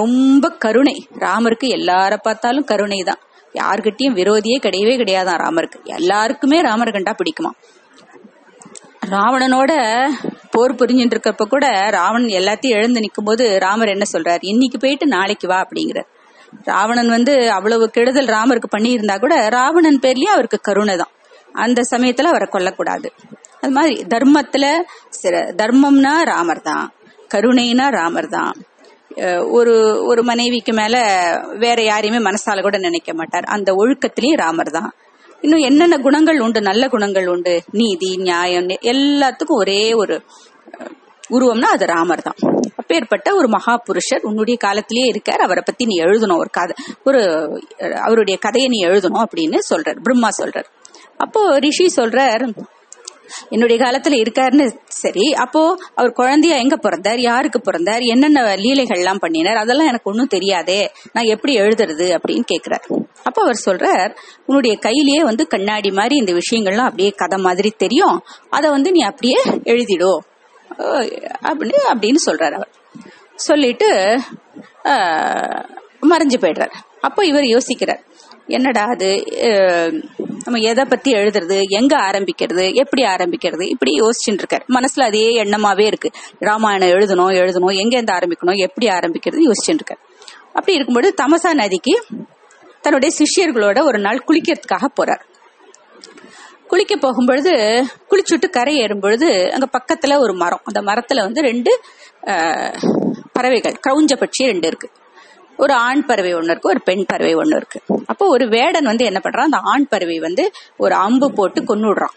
ரொம்ப 0.00 0.44
கருணை. 0.64 0.94
ராமருக்கு 1.24 1.66
எல்லார 1.78 2.12
பார்த்தாலும் 2.26 2.68
கருணை 2.70 3.00
தான் 3.08 3.22
யாருக்கிட்டையும் 3.54 4.16
விரோதியே 4.20 4.56
கிடையவே 4.66 4.94
கிடையாதான் 5.00 5.40
ராமருக்கு. 5.44 5.78
எல்லாருக்குமே 5.98 6.58
ராமர் 6.68 6.96
கண்டா 6.96 7.12
பிடிக்குமா 7.20 7.52
ராவணனோட 9.14 9.72
போர் 10.54 10.78
புரிஞ்சுட்டு 10.80 11.14
இருக்கப்ப 11.16 11.44
கூட 11.52 11.66
ராவணன் 11.96 12.32
எல்லாத்தையும் 12.38 12.78
எழுந்து 12.78 13.02
நிற்கும் 13.04 13.28
போது 13.28 13.44
ராமர் 13.64 13.92
என்ன 13.94 14.06
சொல்றாரு? 14.12 14.42
இன்னைக்கு 14.52 14.78
போயிட்டு 14.82 15.06
நாளைக்கு 15.14 15.46
வா 15.52 15.58
அப்படிங்கிற 15.64 16.00
ராவணன் 16.70 17.10
வந்து 17.16 17.32
அவ்வளவு 17.56 17.84
கெடுதல் 17.96 18.32
ராமருக்கு 18.36 18.68
பண்ணியிருந்தா 18.74 19.16
கூட 19.24 19.34
ராவணன் 19.56 19.98
பேர்லயும் 20.04 20.34
அவருக்கு 20.36 20.58
கருணை 20.68 20.96
தான் 21.02 21.12
அந்த 21.64 21.80
சமயத்துல 21.92 22.30
அவரை 22.32 22.48
கொல்லக்கூடாது. 22.54 23.08
அது 23.62 23.72
மாதிரி 23.78 23.94
தர்மத்துல 24.14 24.64
தர்மம்னா 25.60 26.14
ராமர் 26.32 26.66
தான் 26.70 26.86
கருணைனா 27.34 27.86
ராமர் 27.98 28.28
தான் 28.38 28.52
ஒரு 29.50 29.74
ஒரு 30.10 30.22
மனைவிக்கு 30.22 30.72
மேல 30.72 30.96
வேற 31.58 31.78
யாரையுமே 31.82 32.20
மனசால 32.30 32.62
கூட 32.62 32.78
நினைக்க 32.78 33.12
மாட்டார். 33.14 33.46
அந்த 33.56 33.72
ஒழுக்கத்திலயும் 33.72 34.40
ராமர் 34.44 34.70
தான். 34.70 34.90
இன்னும் 35.40 35.64
என்னென்ன 35.68 35.96
குணங்கள் 35.98 36.38
உண்டு 36.40 36.60
நல்ல 36.60 36.84
குணங்கள் 36.88 37.26
உண்டு 37.26 37.52
நீதி 37.70 38.10
நியாயம் 38.16 38.70
எல்லாத்துக்கும் 38.92 39.60
ஒரே 39.64 39.82
ஒரு 39.94 40.16
உருவம்னா 41.30 41.68
அது 41.76 41.86
ராமர் 41.86 42.26
தான். 42.28 42.38
அப்பேற்பட்ட 42.80 43.28
ஒரு 43.34 43.48
மகா 43.48 43.74
புருஷர் 43.86 44.26
உன்னுடைய 44.28 44.56
காலத்திலேயே 44.56 45.06
இருக்கார். 45.06 45.42
அவரை 45.46 45.62
பத்தி 45.66 45.84
நீ 45.84 45.96
எழுதணும் 46.00 46.40
ஒரு 46.44 46.50
கதை 46.50 46.74
ஒரு 47.04 47.20
அவருடைய 48.06 48.38
கதையை 48.38 48.68
நீ 48.68 48.80
எழுதணும் 48.86 49.24
அப்படின்னு 49.26 49.58
சொல்றார் 49.70 49.98
பிரம்மா 50.02 50.30
சொல்றார். 50.40 50.68
அப்போ 51.16 51.40
ரிஷி 51.58 51.86
சொல்றார் 51.96 52.44
என்னுடைய 53.50 53.78
காலத்துல 53.84 54.16
இருக்காருன்னு 54.22 54.66
சரி 55.02 55.26
அப்போ 55.44 55.62
அவர் 55.94 56.12
குழந்தையா 56.12 56.56
எங்க 56.56 56.76
பிறந்தார்? 56.76 57.20
யாருக்கு 57.20 57.60
பிறந்தார்? 57.60 58.02
என்னென்ன 58.12 58.54
லீலைகள் 58.54 59.00
எல்லாம் 59.02 59.20
பண்ணினார்? 59.20 59.60
அதெல்லாம் 59.64 59.86
எனக்கு 59.86 60.10
ஒன்னும் 60.10 60.32
தெரியாதே. 60.36 60.80
நான் 61.12 61.30
எப்படி 61.34 61.54
எழுதுறது 61.60 62.06
அப்படின்னு 62.18 62.44
கேக்குறார். 62.52 62.86
அப்ப 63.22 63.38
அவர் 63.42 63.62
சொல்றார் 63.64 64.12
உன்னுடைய 64.46 64.74
கையிலேயே 64.78 65.22
வந்து 65.24 65.46
கண்ணாடி 65.46 65.90
மாதிரி 65.90 66.16
இந்த 66.16 66.32
விஷயங்கள்லாம் 66.32 66.88
அப்படியே 66.90 67.12
கதை 67.22 67.38
மாதிரி 67.38 67.72
தெரியும். 67.84 68.16
அதை 68.50 68.70
வந்து 68.70 68.92
நீ 68.92 69.00
அப்படியே 69.10 69.38
எழுதிடோ. 69.72 70.12
அப்படின்னு 71.48 71.78
அப்படின்னு 71.94 72.20
சொல்றாரு 72.26 72.56
அவர். 72.58 72.72
சொல்லிட்டு 73.34 73.88
மறைஞ்சு 76.10 76.36
போயிடுறார். 76.40 76.74
அப்போ 77.00 77.20
இவர் 77.24 77.46
யோசிக்கிறார் 77.54 78.02
என்னடா 78.48 78.82
அது? 78.82 79.24
நம்ம 80.44 80.60
எதை 80.60 80.84
பத்தி 80.84 81.12
எழுதுறது? 81.12 81.62
எங்க 81.68 81.96
ஆரம்பிக்கிறது? 81.96 82.74
எப்படி 82.74 83.02
ஆரம்பிக்கிறது? 83.02 83.62
இப்படி 83.62 83.92
யோசிச்சுட்டு 84.00 84.30
இருக்காரு. 84.30 84.64
மனசுல 84.68 85.00
அதே 85.00 85.42
எண்ணமாவே 85.42 85.82
இருக்கு. 85.82 86.10
ராமாயணம் 86.38 86.88
எழுதணும் 86.88 87.32
எழுதணும். 87.32 87.74
எங்க 87.74 87.98
இருந்து 87.98 88.12
ஆரம்பிக்கணும்? 88.12 88.56
எப்படி 88.56 88.86
ஆரம்பிக்கிறது? 88.86 89.50
யோசிச்சுட்டு 89.50 89.78
இருக்காரு. 89.82 90.00
அப்படி 90.46 90.72
இருக்கும்போது 90.72 91.14
தமசா 91.22 91.54
நதிக்கு 91.54 92.04
தன்னுடைய 92.80 93.16
சிஷியர்களோட 93.18 93.82
ஒரு 93.84 93.98
நாள் 93.98 94.24
குளிக்கிறதுக்காக 94.26 94.86
போறார். 95.02 95.20
குளிக்க 96.66 96.96
போகும்பொழுது 96.96 97.84
குளிச்சுட்டு 98.10 98.48
கரை 98.50 98.76
ஏறும்பொழுது 98.76 99.50
அங்க 99.50 99.68
பக்கத்துல 99.78 100.18
ஒரு 100.18 100.34
மரம். 100.34 100.60
அந்த 100.64 100.80
மரத்துல 100.80 101.20
வந்து 101.20 101.40
ரெண்டு 101.42 101.80
பறவைகள். 103.32 103.76
கிரௌஞ்ச 103.86 104.16
பட்சி 104.16 104.44
ரெண்டு 104.44 104.66
இருக்கு. 104.66 104.90
ஒரு 105.58 105.72
ஆண் 105.72 106.04
பறவை 106.04 106.32
ஒன்று 106.34 106.50
இருக்கு 106.50 106.68
ஒரு 106.68 106.80
பெண் 106.84 107.04
பறவை 107.06 107.34
ஒன்று 107.34 107.56
இருக்கு. 107.56 107.80
அப்போ 108.06 108.26
ஒரு 108.26 108.48
வேடன் 108.48 108.84
வந்து 108.84 109.04
என்ன 109.04 109.20
பண்றான் 109.24 109.48
அந்த 109.48 109.60
ஆண் 109.62 109.88
பறவை 109.88 110.18
வந்து 110.18 110.50
ஒரு 110.76 110.94
அம்பு 110.94 111.32
போட்டு 111.32 111.60
கொன்னுடுறான். 111.60 112.16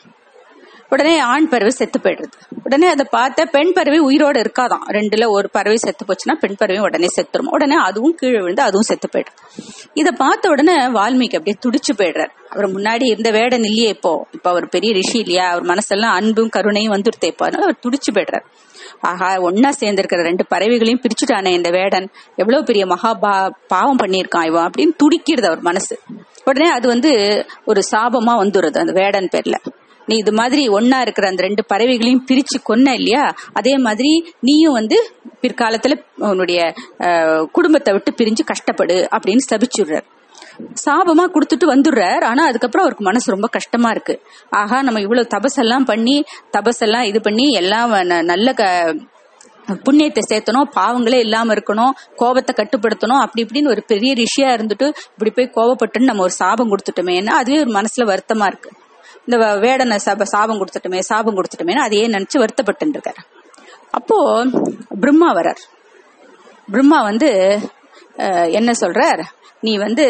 உடனே 0.89 1.19
ஆண் 1.19 1.49
பறவை 1.49 1.69
செத்து 1.69 1.99
போயிடுறது 1.99 2.37
உடனே 2.63 2.87
அதை 2.87 3.05
பார்த்த 3.11 3.45
பெண் 3.45 3.73
பறவை 3.73 3.99
உயிரோடு 3.99 4.39
இருக்காதான். 4.41 4.85
ரெண்டுல 4.87 5.27
ஒரு 5.27 5.49
பறவை 5.49 5.77
செத்து 5.77 6.05
போச்சுன்னா 6.05 6.33
பெண் 6.33 6.55
பறவை 6.55 6.81
உடனே 6.81 7.07
செத்துரும்? 7.15 7.51
உடனே 7.51 7.75
அதுவும் 7.75 8.15
கீழே 8.15 8.39
விழுந்து 8.39 8.61
அதுவும் 8.61 8.81
செத்து 8.81 9.07
போயிடுது 9.13 9.35
இதை 9.93 10.11
பார்த்த 10.11 10.49
உடனே 10.49 10.73
வால்மீகி 10.73 11.35
அப்படியே 11.35 11.57
துடிச்சு 11.65 11.91
போயிடுறாரு. 11.97 12.31
அவர் 12.49 12.67
முன்னாடி 12.69 13.05
இருந்த 13.05 13.31
வேடன் 13.31 13.63
இல்லையே 13.63 13.89
இப்போ. 13.89 14.27
இப்போ 14.31 14.49
அவர் 14.49 14.67
பெரிய 14.69 14.93
ரிஷி 14.93 15.19
இல்லையா? 15.19 15.49
அவர் 15.49 15.63
மனசெல்லாம் 15.63 16.15
அன்பும் 16.19 16.49
கருணையும் 16.49 16.93
வந்துருத்தே 16.93 17.25
இப்போ. 17.25 17.45
அதனால 17.45 17.63
அவர் 17.63 17.79
துடிச்சு 17.83 18.09
போயிடுறாரு. 18.13 18.45
ஆஹா 19.09 19.29
ஒன்னா 19.47 19.69
சேர்ந்திருக்கிற 19.79 20.21
ரெண்டு 20.29 20.43
பறவைகளையும் 20.53 21.03
பிரிச்சுட்டானே 21.03 21.51
இந்த 21.59 21.69
வேடன். 21.69 22.07
எவ்வளவு 22.35 22.67
பெரிய 22.69 22.85
மகா 22.85 23.11
பா 23.23 23.33
பாவம் 23.67 24.01
பண்ணியிருக்கான் 24.01 24.47
இவன் 24.49 24.65
அப்படின்னு 24.67 24.93
துடிக்கிறது 25.03 25.47
அவர் 25.47 25.63
மனசு. 25.69 25.95
உடனே 26.45 26.67
அது 26.77 26.87
வந்து 26.87 27.11
ஒரு 27.65 27.81
சாபமா 27.91 28.33
வந்துடுறது 28.43 28.77
அந்த 28.83 28.93
வேடன் 29.01 29.29
பேர்ல. 29.35 29.57
நீ 30.07 30.15
இது 30.15 30.31
மாதிரி 30.39 30.63
ஒன்னா 30.69 30.97
இருக்கிற 31.05 31.25
அந்த 31.27 31.41
ரெண்டு 31.47 31.63
பறவைகளையும் 31.73 32.23
பிரிச்சு 32.29 32.57
கொன்ன 32.69 32.93
இல்லையா? 32.99 33.25
அதே 33.53 33.73
மாதிரி 33.87 34.11
நீயும் 34.39 34.77
வந்து 34.79 34.97
பிற்காலத்துல 35.43 35.93
உன்னுடைய 36.29 36.61
குடும்பத்தை 37.51 37.93
விட்டு 37.93 38.11
பிரிஞ்சு 38.19 38.43
கஷ்டப்படு 38.51 38.97
அப்படின்னு 39.15 39.45
ஸ்தபிச்சுடுறார் 39.47 40.07
சாபமா 40.57 41.25
கொடுத்துட்டு 41.33 41.65
வந்துடுறார். 41.65 42.23
ஆனா 42.23 42.43
அதுக்கப்புறம் 42.43 42.85
அவருக்கு 42.85 43.03
மனசு 43.03 43.31
ரொம்ப 43.31 43.47
கஷ்டமா 43.47 43.89
இருக்கு. 43.89 44.15
ஆஹா 44.49 44.81
நம்ம 44.81 44.99
இவ்வளவு 44.99 45.27
தபசெல்லாம் 45.35 45.85
பண்ணி 45.85 46.23
தபசெல்லாம் 46.57 47.03
இது 47.03 47.21
பண்ணி 47.21 47.51
எல்லாம் 47.51 47.89
நல்ல 48.23 48.53
புண்ணியத்தை 49.85 50.21
சேர்த்தணும் 50.29 50.69
பாவங்களே 50.75 51.19
இல்லாம 51.19 51.53
இருக்கணும் 51.53 51.91
கோபத்தை 52.15 52.51
கட்டுப்படுத்தணும் 52.55 53.21
அப்படி 53.25 53.45
இப்படின்னு 53.45 53.67
ஒரு 53.67 53.83
பெரிய 53.87 54.13
ரிஷியா 54.13 54.49
இருந்துட்டு 54.55 54.87
இப்படி 55.11 55.31
போய் 55.35 55.51
கோபப்பட்டுன்னு 55.55 56.03
நம்ம 56.03 56.21
ஒரு 56.21 56.31
சாபம் 56.31 56.71
கொடுத்துட்டோமேன்னா 56.71 57.35
அதுவே 57.41 57.59
ஒரு 57.59 57.71
மனசுல 57.71 58.09
வருத்தமா 58.11 58.45
இருக்கு. 58.45 58.69
இந்த 59.25 59.45
வ- 59.45 59.59
வேடனை 59.65 59.97
சப 60.05 60.21
சாபம் 60.23 60.59
கொடுத்துட்டோமே 60.61 60.99
சாபம் 60.99 61.37
கொடுத்துட்டோமேன்னு 61.37 61.85
அதையே 61.87 62.07
நினைச்சு 62.07 62.37
வருத்தப்பட்டு 62.37 62.91
இருக்காரு. 62.91 63.21
அப்போ 63.91 64.17
பிரம்மா 64.99 65.33
வரார் 65.33 65.61
பிரம்மா 66.71 67.01
வந்து 67.03 67.29
என்ன 68.59 68.71
சொல்றார்? 68.81 69.21
நீ 69.61 69.77
வந்து 69.77 70.05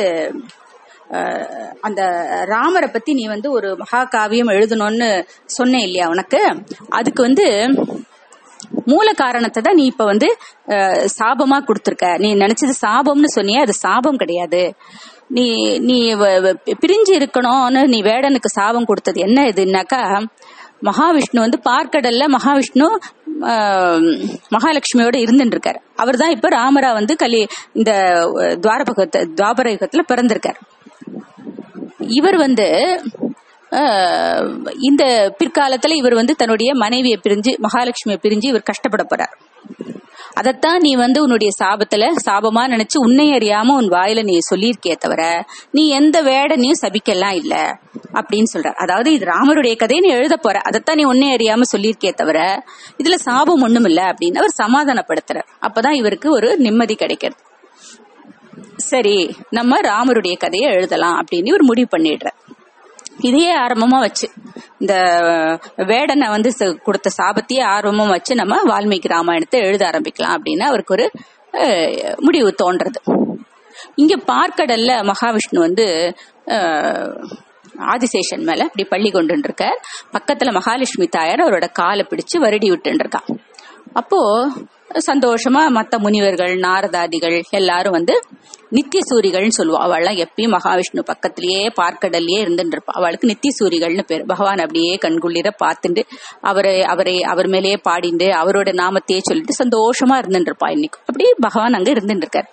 அந்த 1.81 2.01
ராமரை 2.45 2.87
பத்தி 2.87 3.13
நீ 3.13 3.27
வந்து 3.27 3.51
ஒரு 3.51 3.77
மகாகாவியம் 3.83 4.51
எழுதணும்னு 4.51 5.09
சொன்னேன் 5.49 5.81
இல்லையா 5.81 6.07
உனக்கு? 6.07 6.41
அதுக்கு 6.89 7.21
வந்து 7.23 7.45
மூல 8.85 9.13
காரணத்தை 9.13 9.63
தான் 9.63 9.75
நீ 9.75 9.85
இப்ப 9.85 10.05
வந்து 10.05 10.27
சாபமா 11.19 11.57
கொடுத்துருக்க. 11.61 12.17
நீ 12.17 12.35
நினைச்சது 12.35 12.73
சாபம்னு 12.81 13.29
சொன்னியே 13.35 13.59
அது 13.59 13.73
சாபம் 13.73 14.15
கிடையாது. 14.15 14.61
நீ 15.27 15.45
நீ 15.79 16.15
வ- 16.15 16.55
பிரிஞ்சு 16.81 17.13
இருக்கணும்னு 17.13 17.87
நீ 17.87 18.01
வேடனுக்கு 18.01 18.49
சாபம் 18.49 18.85
கொடுத்தது 18.85 19.19
என்ன 19.19 19.45
இதுனாக்கா 19.45 20.01
மகாவிஷ்ணு 20.83 21.39
வந்து 21.39 21.59
பார்க்கடல்ல 21.69 22.23
மகாவிஷ்ணு 22.27 22.87
மகாலட்சுமியோட 24.55 25.15
இருந்துட்டு 25.23 25.55
இருக்காரு 25.55 25.79
அவர் 25.95 26.19
தான் 26.21 26.33
இப்ப 26.35 26.49
ராமரா 26.55 26.89
வந்து 26.99 27.15
கலி 27.23 27.41
இந்த 27.73 27.91
துவாரபகத்தை 28.63 29.21
துவாபர 29.39 29.67
யுகத்துல 29.75 30.03
பிறந்திருக்காரு. 30.11 30.59
இவர் 32.19 32.37
வந்து 32.45 32.67
இந்த 34.89 35.03
பிற்காலத்துல 35.39 35.97
இவர் 36.01 36.19
வந்து 36.19 36.33
தன்னுடைய 36.41 36.71
மனைவியை 36.83 37.19
பிரிஞ்சு 37.25 37.51
மகாலட்சுமியை 37.67 38.19
பிரிஞ்சு 38.25 38.47
இவர் 38.53 38.69
கஷ்டப்பட 38.71 39.03
போறார். 39.11 39.35
அதத்தான் 40.41 40.79
நீ 40.79 40.95
வந்து 40.95 41.21
உன்னுடைய 41.21 41.51
சாபத்துல 41.63 42.07
சாபமா 42.25 42.63
நினைச்சு 42.67 42.97
உன்னை 42.99 43.29
அறியாம 43.31 43.75
உன் 43.75 43.87
வாயில 43.87 44.23
நீ 44.23 44.37
சொல்லியிருக்கே 44.51 44.95
தவிர 44.95 45.45
நீ 45.71 45.87
எந்த 45.89 46.23
வேடனையும் 46.23 46.81
சபிக்கலாம் 46.81 47.35
இல்ல 47.35 47.79
அப்படின்னு 48.13 48.51
சொல்ற 48.53 48.71
அதாவது 48.73 49.13
இது 49.13 49.25
ராமருடைய 49.25 49.75
கதையை 49.75 50.09
நீ 50.09 50.15
எழுத 50.15 50.37
போற. 50.37 50.59
அதைத்தான் 50.59 50.95
நீ 50.95 51.03
உன்னை 51.03 51.35
அறியாம 51.35 51.61
சொல்லியிருக்கே 51.71 52.13
தவிர 52.13 52.63
இதுல 53.03 53.13
சாபம் 53.13 53.61
ஒண்ணும் 53.61 53.85
இல்ல 53.85 54.01
அப்படின்னு 54.01 54.37
அவர் 54.37 54.59
சமாதானப்படுத்துறார். 54.63 55.47
அப்பதான் 55.61 55.91
இவருக்கு 55.91 56.31
ஒரு 56.31 56.57
நிம்மதி 56.57 56.95
கிடைக்கிறது. 56.95 57.39
சரி 58.75 59.35
நம்ம 59.49 59.79
ராமருடைய 59.79 60.37
கதையை 60.37 60.71
எழுதலாம் 60.71 61.17
அப்படின்னு 61.21 61.51
ஒரு 61.51 61.63
முடிவு 61.63 61.97
பண்ணிடுற 61.97 62.27
இதையே 63.19 63.57
ஆரம்பமா 63.57 63.99
வச்சு. 63.99 64.29
இந்த 64.81 64.95
வேடனை 65.77 66.29
வந்து 66.29 66.49
ச- 66.59 66.81
கொடுத்த 66.83 67.09
சாபத்தையே 67.17 67.63
ஆர்வமும் 67.65 68.09
வச்சு 68.09 68.35
நம்ம 68.35 68.55
வால்மீகி 68.63 69.07
ராமாயணத்தை 69.07 69.59
எழுத 69.59 69.85
ஆரம்பிக்கலாம் 69.85 70.35
அப்படின்னு 70.35 70.59
அவருக்கு 70.61 70.93
ஒரு 70.93 71.05
முடிவு 72.19 72.55
தோன்றது. 72.63 72.99
இங்க 73.95 74.15
பார்க்கடல்ல 74.27 74.91
மகாவிஷ்ணு 75.03 75.59
வந்து 75.59 75.85
ஆதிசேஷன் 77.87 78.43
மேல 78.43 78.63
இப்படி 78.63 78.83
பள்ளி 78.83 79.09
கொண்டு 79.11 79.39
இருக்க 79.43 79.65
பக்கத்துல 80.13 80.51
மகாலட்சுமி 80.51 81.07
தாயார் 81.07 81.39
அவரோட 81.39 81.71
காலை 81.71 82.07
பிடிச்சு 82.09 82.39
வருடி 82.39 82.69
விட்டு 82.69 82.89
இருக்கா 82.99 83.21
அப்போ 83.93 84.19
சந்தோஷமா 85.07 85.61
மத்த 85.77 85.97
முனிவர்கள் 85.97 86.53
நாரதாதிகள் 86.59 87.35
எல்லாரும் 87.49 87.91
வந்து 87.91 88.15
நித்திய 88.69 89.01
சூரிகள்னு 89.09 89.55
சொல்லுவா. 89.57 89.79
அவள்லாம் 89.85 90.19
எப்பயும் 90.23 90.53
மகாவிஷ்ணு 90.55 91.01
பக்கத்திலேயே 91.05 91.63
பார்க்கடல்லையே 91.79 92.39
இருந்துட்டு 92.45 92.75
இருப்பா. 92.75 92.93
அவளுக்கு 92.99 93.27
நித்திய 93.27 93.53
சூரிகள்னு 93.59 94.03
பேர். 94.07 94.25
பகவான் 94.25 94.57
அப்படியே 94.57 94.97
கண்குள்ளிர 95.05 95.49
பார்த்துட்டு 95.63 96.03
அவரை 96.41 96.83
அவரை 96.83 97.15
அவர் 97.23 97.47
மேலேயே 97.47 97.79
பாடிண்டு 97.89 98.27
அவரோட 98.41 98.71
நாமத்தையே 98.81 99.21
சொல்லிட்டு 99.29 99.55
சந்தோஷமா 99.63 100.17
இருந்துட்டு 100.23 100.51
இருப்பா 100.51 100.69
இன்னைக்கு. 100.69 100.99
அப்படி 100.99 101.25
பகவான் 101.39 101.73
அங்க 101.73 101.91
இருந்துட்டு 101.91 102.25
இருக்காரு. 102.25 102.49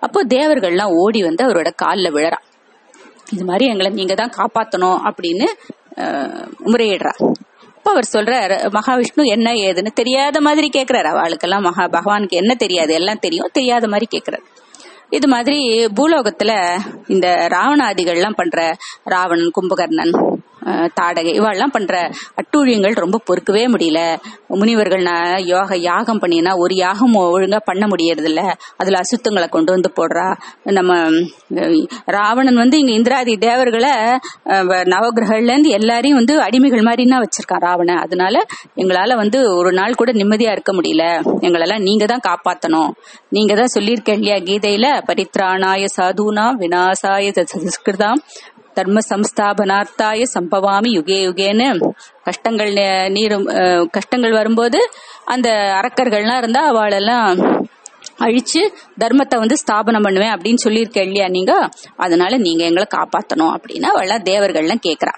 அப்போ 0.00 0.24
தேவர்கள்லாம் 0.24 0.94
ஓடி 1.02 1.22
வந்து 1.22 1.44
அவரோட 1.46 1.70
காலில் 1.76 2.14
விழறா. 2.14 2.40
இது 3.32 3.44
மாதிரி 3.44 3.64
எங்களை 3.66 3.90
நீங்க 3.90 4.14
தான் 4.14 4.34
காப்பாத்தணும் 4.36 4.98
அப்படின்னு 5.08 5.46
முறையிடுறா. 6.72 7.12
அப்ப 7.86 8.00
அவர் 8.00 8.24
சொல்றாரு 8.24 8.56
மகாவிஷ்ணு 8.72 9.24
என்ன 9.24 9.52
ஏதுன்னு? 9.52 9.86
தெரியாத 9.86 10.40
மாதிரி 10.40 10.70
கேக்குறாரு. 10.72 11.08
அவளுக்கெல்லாம் 11.12 11.60
மகா 11.60 11.84
பகவானுக்கு 11.84 12.28
என்ன 12.28 12.54
தெரியாது? 12.54 12.94
எல்லாம் 12.94 13.18
தெரியும். 13.18 13.50
தெரியாத 13.52 13.88
மாதிரி 13.88 14.06
கேக்குறாரு. 14.10 14.42
இது 15.10 15.28
மாதிரி 15.28 15.84
பூலோகத்துல 15.84 16.80
இந்த 17.06 17.48
ராவணாதிகள்லாம் 17.50 18.34
பண்ற 18.34 18.76
ராவணன் 19.04 19.50
கும்பகர்ணன் 19.50 20.35
தாடகை. 20.96 21.32
இவாள்லாம் 21.38 21.72
பண்ற 21.72 21.94
அட்டூழியங்கள் 22.40 22.94
ரொம்ப 22.96 23.20
பொறுக்கவே 23.26 23.64
முடியல. 23.72 24.00
முனிவர்கள் 24.56 25.02
நான் 25.02 25.22
யோக 25.46 25.76
யாகம் 25.84 26.20
பண்ணினா 26.20 26.52
ஒரு 26.58 26.74
யாகம் 26.78 27.14
ஒழுங்கா 27.26 27.60
பண்ண 27.64 27.84
முடியறது 27.86 28.24
இல்ல 28.24 28.42
அதுல 28.76 29.00
அசுத்தங்களை 29.02 29.48
கொண்டு 29.48 29.70
வந்து 29.72 29.90
போடுறா. 29.96 30.26
நம்ம 30.70 30.92
ராவணன் 32.16 32.56
வந்து 32.56 32.78
இங்க 32.78 32.92
இந்திராதி 32.92 33.32
தேவர்களை 33.40 33.92
அஹ், 34.52 34.64
நவகிரகங்கள்ல 34.92 35.54
இருந்து 35.54 35.76
எல்லாரையும் 35.78 36.18
வந்து 36.18 36.36
அடிமைகள் 36.46 36.86
மாதிரின்னா 36.86 37.20
வச்சிருக்கான் 37.22 37.64
ராவணன் 37.66 38.02
அதனால 38.04 38.34
எங்களால 38.76 39.14
வந்து 39.16 39.38
ஒரு 39.58 39.72
நாள் 39.72 39.94
கூட 39.94 40.10
நிம்மதியா 40.14 40.52
இருக்க 40.52 40.72
முடியல. 40.72 41.04
எங்களெல்லாம் 41.46 41.86
நீங்க 41.86 42.04
தான் 42.06 42.26
காப்பாத்தணும். 42.26 42.90
நீங்க 43.30 43.52
தான் 43.54 43.74
சொல்லியிருக்க 43.74 44.12
இல்லையா 44.12 44.38
கீதையில? 44.48 44.86
பரித்ராணாய 45.08 45.84
சாதுனா 45.96 46.46
விநாசாய 46.60 47.24
சஸ்கிருதம் 47.54 48.20
தர்ம 48.78 48.98
சம்ஸ்தாபனார்த்தாய 49.10 50.26
சம்பவாமி 50.34 50.90
யுகே 50.96 51.18
யுகேன்னு 51.26 51.68
கஷ்டங்கள் 52.28 52.72
நீரும் 53.16 53.46
கஷ்டங்கள் 53.96 54.38
வரும்போது 54.40 54.80
அந்த 55.34 55.48
அரக்கர்கள்லாம் 55.80 56.40
இருந்தா 56.42 56.62
அவளெல்லாம் 56.72 57.40
அழிச்சு 58.24 58.60
தர்மத்தை 59.02 59.36
வந்து 59.42 59.56
ஸ்தாபனம் 59.62 60.04
பண்ணுவேன் 60.06 60.34
அப்படின்னு 60.34 60.64
சொல்லியிருக்கேன் 60.64 61.06
இல்லையா 61.08 61.26
நீங்க? 61.28 61.52
அதனால 61.96 62.36
நீங்க 62.36 62.62
எங்களை 62.64 62.86
காப்பாத்தணும் 62.94 63.54
அப்படின்னா 63.56 63.88
அவள்லாம் 63.94 64.26
தேவர்கள்லாம் 64.30 64.84
கேக்குறா. 64.86 65.14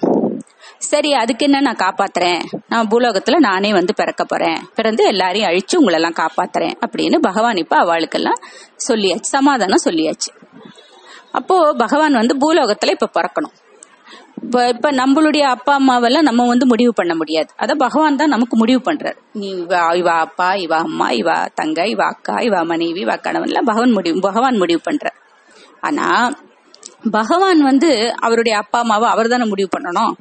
சரி 0.89 1.11
அதுக்கு 1.13 1.45
என்ன 1.47 1.61
நான் 1.67 1.83
காப்பாத்துறேன்? 1.85 2.43
நான் 2.73 2.89
பூலோகத்துல 2.91 3.39
நானே 3.47 3.71
வந்து 3.79 3.93
பிறக்க 4.01 4.25
போறேன். 4.25 4.59
பிறந்து 4.75 5.05
எல்லாரையும் 5.13 5.49
அழிச்சு 5.51 5.77
உங்களெல்லாம் 5.81 6.19
காப்பாத்துறேன் 6.23 6.75
அப்படின்னு 6.87 7.19
பகவான் 7.29 7.63
இப்ப 7.65 7.77
அவளுக்கெல்லாம் 7.85 8.43
சொல்லியாச்சு 8.89 9.35
சமாதானம் 9.37 9.87
சொல்லியாச்சு. 9.89 10.31
அப்போ 11.39 11.57
பகவான் 11.83 12.21
வந்து 12.21 12.35
பூலோகத்துல 12.43 12.95
இப்ப 12.97 13.11
பிறக்கணும். 13.17 13.55
இப்ப 14.43 14.57
இப்ப 14.73 14.91
நம்மளுடைய 14.93 15.45
அப்பா 15.55 15.73
அம்மாவெல்லாம் 15.79 16.27
நம்ம 16.29 16.47
வந்து 16.51 16.67
முடிவு 16.73 16.93
பண்ண 16.99 17.13
முடியாது. 17.21 17.51
அத 17.63 17.73
பகவான் 17.85 18.19
தான் 18.21 18.33
நமக்கு 18.35 18.57
முடிவு 18.57 18.81
பண்றாரு. 18.89 19.19
நீ 19.41 19.49
இவா 19.63 19.81
இவா 20.01 20.15
அப்பா 20.27 20.49
இவா 20.65 20.79
அம்மா 20.87 21.09
இவா 21.21 21.37
தங்க 21.61 21.87
இவா 21.95 22.07
அக்கா 22.15 22.37
இவா 22.49 22.61
மனைவி 22.73 23.01
இவா 23.07 23.17
கணவன் 23.27 23.51
எல்லாம் 23.53 23.69
பகவான் 23.71 23.97
முடிவு 23.99 24.21
பகவான் 24.29 24.61
முடிவு 24.63 24.83
பண்றார். 24.89 25.19
ஆனா 25.81 26.07
பகவான் 27.13 27.61
வந்து 27.63 27.91
அவருடைய 28.27 28.55
அப்பா 28.63 28.79
அம்மாவை 28.85 29.09
அவர் 29.15 29.33
தானே 29.35 29.47
முடிவு 29.53 29.71
பண்ணணும்? 29.77 30.15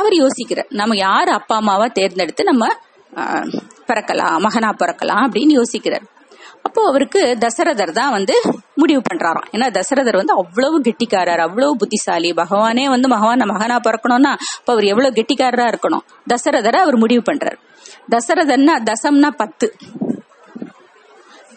அவர் 0.00 0.14
யோசிக்கிறார். 0.22 0.70
நம்ம 0.80 0.96
யார் 0.98 1.30
அப்பா 1.38 1.54
அம்மாவா 1.60 1.86
தேர்ந்தெடுத்து 1.98 2.50
நம்ம 2.50 2.64
பிறக்கலாம் 3.88 4.36
மகனா 4.46 4.70
பிறக்கலாம் 4.82 5.22
அப்படின்னு 5.26 5.52
யோசிக்கிறார். 5.60 6.04
அப்போ 6.62 6.86
அவருக்கு 6.86 7.20
தசரதர் 7.40 7.90
தான் 7.90 8.10
வந்து 8.10 8.34
முடிவு 8.74 9.00
பண்றாராம். 9.00 9.48
ஏன்னா 9.52 9.66
தசரதர் 9.78 10.16
வந்து 10.16 10.34
அவ்வளவு 10.36 10.80
கெட்டிக்காரர் 10.80 11.38
அவ்வளவு 11.38 11.76
புத்திசாலி. 11.76 12.30
பகவானே 12.32 12.84
வந்து 12.84 13.08
மகவான 13.08 13.46
மகனா 13.46 13.76
பிறக்கணும்னா 13.76 14.32
அப்ப 14.58 14.72
அவர் 14.72 14.84
எவ்வளவு 14.84 15.14
கெட்டிக்காரரா 15.14 15.66
இருக்கணும்? 15.72 16.04
தசரதரை 16.28 16.76
அவர் 16.76 16.96
முடிவு 16.96 17.22
பண்றார். 17.32 17.58
தசரதன்னா 18.10 18.74
தசம்னா 18.90 19.30
பத்து. 19.30 19.76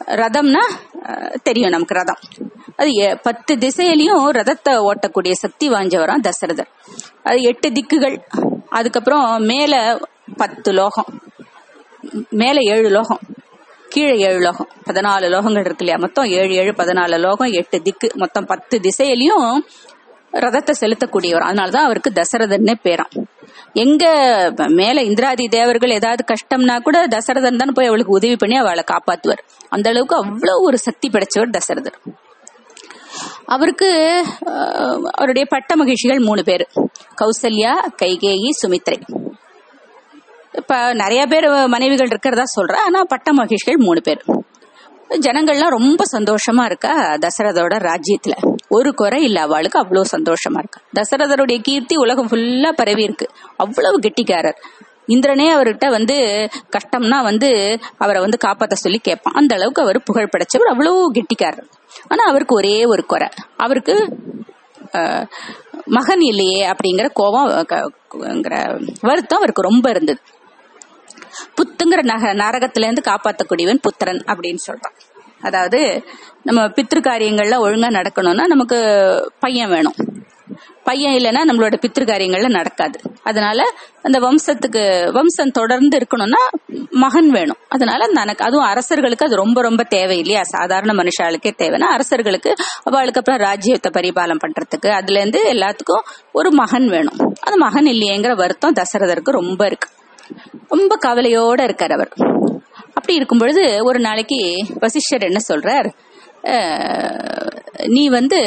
ரதம்னா 0.07 0.63
தெரியும் 1.43 1.69
நமக்கு 1.69 1.93
ரதம். 1.93 2.21
அது 2.75 3.19
பத்து 3.23 3.55
திசையிலையும் 3.55 4.25
ரதத்தை 4.39 4.73
ஓட்டக்கூடிய 4.89 5.31
சக்தி 5.31 5.69
வாஞ்சவரா 5.69 6.15
தசரதர். 6.27 6.69
அது 7.23 7.41
எட்டு 7.41 7.69
திக்குகள். 7.69 8.17
அதுக்கப்புறம் 8.69 9.43
மேல 9.43 9.99
பத்து 10.37 10.71
லோகம். 10.71 11.11
மேல 12.29 12.57
ஏழு 12.61 12.89
லோகம். 12.89 13.19
கீழே 13.95 14.15
ஏழு 14.27 14.39
லோகம். 14.39 14.69
பதினாலு 14.87 15.25
லோகங்கள் 15.33 15.65
இருக்கு 15.65 15.83
இல்லையா? 15.83 15.97
மொத்தம் 15.97 16.25
ஏழு 16.37 16.53
ஏழு 16.53 16.71
பதினாலு 16.71 17.17
லோகம் 17.19 17.51
எட்டு 17.51 17.81
திக்கு 17.81 18.07
மொத்தம் 18.15 18.45
பத்து 18.45 18.79
திசையிலையும் 18.85 19.45
ரதத்தை 20.43 20.73
செலுத்தக்கூடியவர். 20.81 21.45
அதனாலதான் 21.49 21.85
அவருக்கு 21.87 22.11
தசரதன்னே 22.15 22.73
பேராம். 22.83 23.13
எங்க 23.73 24.05
மேல 24.79 25.01
இந்திராதி 25.01 25.45
தேவர்கள் 25.47 25.89
ஏதாவது 25.89 26.23
கஷ்டம்னா 26.31 26.75
கூட 26.79 27.07
தசரதன் 27.07 27.59
தான் 27.61 27.73
போய் 27.73 27.89
அவளுக்கு 27.91 28.13
உதவி 28.13 28.35
பண்ணி 28.35 28.57
அவளை 28.57 28.83
காப்பாத்துவார். 28.91 29.43
அந்த 29.69 29.89
அளவுக்கு 29.89 30.15
அவ்வளவு 30.15 30.63
ஒரு 30.63 30.79
சக்தி 30.87 31.09
படைச்சவர் 31.09 31.55
தசரதர். 31.57 31.99
அவருக்கு 33.45 33.89
அவருடைய 35.11 35.45
பட்ட 35.49 35.75
மகிழ்ச்சிகள் 35.75 36.25
மூணு 36.29 36.43
பேர். 36.43 36.65
கௌசல்யா 37.21 37.73
கைகேயி 38.01 38.51
சுமித்ரை. 38.61 38.99
இப்ப 40.57 40.93
நிறைய 40.93 41.21
பேர் 41.25 41.47
மனைவிகள் 41.67 42.11
இருக்கிறதா 42.11 42.45
சொல்ற 42.55 42.75
ஆனா 42.85 42.99
பட்ட 43.03 43.33
மகிழ்ச்சிகள் 43.33 43.83
மூணு 43.85 44.01
பேர். 44.01 44.21
ஜனங்கள்லாம் 45.25 45.73
ரொம்ப 45.77 46.03
சந்தோஷமா 46.11 46.63
இருக்கா 46.65 46.93
தசரதோட 47.23 47.73
ராஜ்யத்துல. 47.87 48.35
ஒரு 48.69 48.93
குறை 48.93 49.19
இல்ல 49.23 49.37
அவளுக்கு 49.41 49.79
அவ்வளவு 49.79 50.05
சந்தோஷமா 50.11 50.59
இருக்கா. 50.61 50.79
தசரதருடைய 50.99 51.59
கீர்த்தி 51.61 51.95
உலகம் 51.95 52.27
ஃபுல்லா 52.27 52.71
பரவி 52.71 53.03
இருக்கு. 53.03 53.27
அவ்வளவு 53.57 53.99
கெட்டிக்காரர். 53.99 54.57
இந்திரனே 55.07 55.47
அவர்கிட்ட 55.55 55.87
வந்து 55.89 56.15
கஷ்டம்னா 56.75 57.19
வந்து 57.23 57.49
அவரை 57.97 58.21
வந்து 58.21 58.37
காப்பாற்ற 58.37 58.75
சொல்லி 58.75 58.99
கேட்பான். 58.99 59.33
அந்த 59.33 59.51
அளவுக்கு 59.55 59.81
அவர் 59.81 59.99
புகழ் 60.03 60.31
படைச்சவர் 60.31 60.71
அவ்வளவு 60.73 61.11
கெட்டிக்காரர். 61.11 61.67
ஆனா 62.07 62.23
அவருக்கு 62.25 62.55
ஒரே 62.55 62.75
ஒரு 62.85 63.05
குறை. 63.05 63.29
அவருக்கு 63.57 63.95
மகன் 65.87 66.21
இல்லையே 66.21 66.59
அப்படிங்கிற 66.71 67.07
கோபம் 67.13 67.47
வருத்தம் 69.01 69.39
அவருக்கு 69.39 69.67
ரொம்ப 69.69 69.85
இருந்தது. 69.89 70.19
புத்துங்கிற 71.57 72.03
நக 72.03 72.33
நரகத்துல 72.33 72.83
இருந்து 72.83 73.01
காப்பாத்தக்கூடியவன் 73.05 73.81
புத்திரன் 73.81 74.23
அப்படின்னு 74.27 74.63
சொல்றான் 74.67 74.97
அதாவது 75.41 76.03
நம்ம 76.43 76.61
பித்ரு 76.67 76.99
காரியங்கள்ல 76.99 77.55
ஒழுங்கா 77.65 77.89
நடக்கணும்னா 77.99 78.45
நமக்கு 78.45 78.77
பையன் 79.39 79.69
வேணும். 79.69 79.93
பையன் 80.83 81.13
இல்லைன்னா 81.13 81.41
நம்மளோட 81.49 81.75
பித்ரு 81.81 82.03
காரியங்கள்ல 82.05 82.49
நடக்காது. 82.49 82.99
அதனால 83.23 83.63
அந்த 84.01 84.19
வம்சத்துக்கு 84.19 85.11
வம்சம் 85.11 85.51
தொடர்ந்து 85.51 85.97
இருக்கணும்னா 85.97 86.41
மகன் 86.89 87.29
வேணும். 87.29 87.57
அதனால 87.69 88.05
எனக்கு 88.21 88.43
அதுவும் 88.43 88.65
அரசர்களுக்கு 88.65 89.25
அது 89.25 89.35
ரொம்ப 89.35 89.61
ரொம்ப 89.61 89.83
தேவை 89.83 90.17
இல்லையா? 90.17 90.43
சாதாரண 90.43 91.03
மனுஷாளுக்கே 91.03 91.51
தேவைன்னா 91.57 91.89
அரசர்களுக்கு 91.97 92.53
அவளுக்கு 92.83 93.19
அப்புறம் 93.19 93.39
ராஜ்யத்தை 93.39 93.91
பரிபாலம் 93.91 94.43
பண்றதுக்கு 94.45 94.89
அதுல 94.89 95.19
இருந்து 95.19 95.51
எல்லாத்துக்கும் 95.53 96.05
ஒரு 96.31 96.51
மகன் 96.51 96.87
வேணும். 96.89 97.33
அது 97.41 97.57
மகன் 97.57 97.85
இல்லையேங்கிற 97.85 98.35
வருத்தம் 98.35 98.73
தசரதருக்கு 98.73 99.31
ரொம்ப 99.31 99.65
இருக்கு. 99.65 99.89
ரொம்ப 100.73 100.93
கவலையோட 101.05 101.59
இருக்கார் 101.67 101.95
அவர். 101.97 102.11
அப்படி 102.97 103.15
இருக்கும் 103.19 103.41
பொழுது 103.43 103.63
ஒரு 103.89 103.99
நாளைக்கு 104.05 104.39
வசிஷ்டர் 104.83 105.27
என்ன 105.29 105.39
சொல்றார்? 105.51 105.87
நீ 107.95 108.03
வந்து 108.17 108.39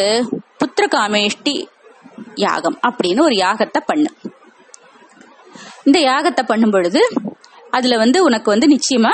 புத்திர 0.60 0.84
காமேஷ்டி 0.94 1.56
யாகம் 2.44 2.78
அப்படின்னு 2.88 3.20
ஒரு 3.28 3.36
யாகத்தை 3.44 3.80
பண்ணு. 3.90 4.10
இந்த 5.86 5.98
யாகத்தை 6.10 6.42
பண்ணும் 6.48 6.74
பொழுது 6.76 7.02
அதுல 7.76 7.96
வந்து 8.02 8.18
உனக்கு 8.26 8.48
வந்து 8.54 8.68
நிச்சயமா 8.74 9.12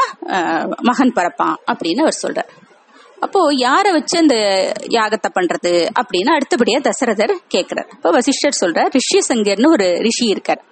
மகன் 0.89 1.17
பிறப்பான் 1.17 1.57
அப்படின்னு 1.73 2.05
அவர் 2.05 2.23
சொல்றார். 2.25 2.51
அப்போ 3.25 3.41
யாரை 3.57 3.91
வச்சு 3.97 4.17
அந்த 4.23 4.37
யாகத்தை 4.97 5.29
பண்றது 5.37 5.73
அப்படின்னு 6.01 6.31
அடுத்தபடியா 6.37 6.79
தசரதர் 6.89 7.33
கேக்குறார். 7.55 7.89
இப்போ 7.97 8.11
வசிஷ்டர் 8.17 8.61
சொல்றார் 8.63 8.91
ரிஷி 8.99 9.21
சங்கர்னு 9.29 9.71
ஒரு 9.77 9.87
ரிஷி 10.07 10.27
இருக்கார். 10.35 10.63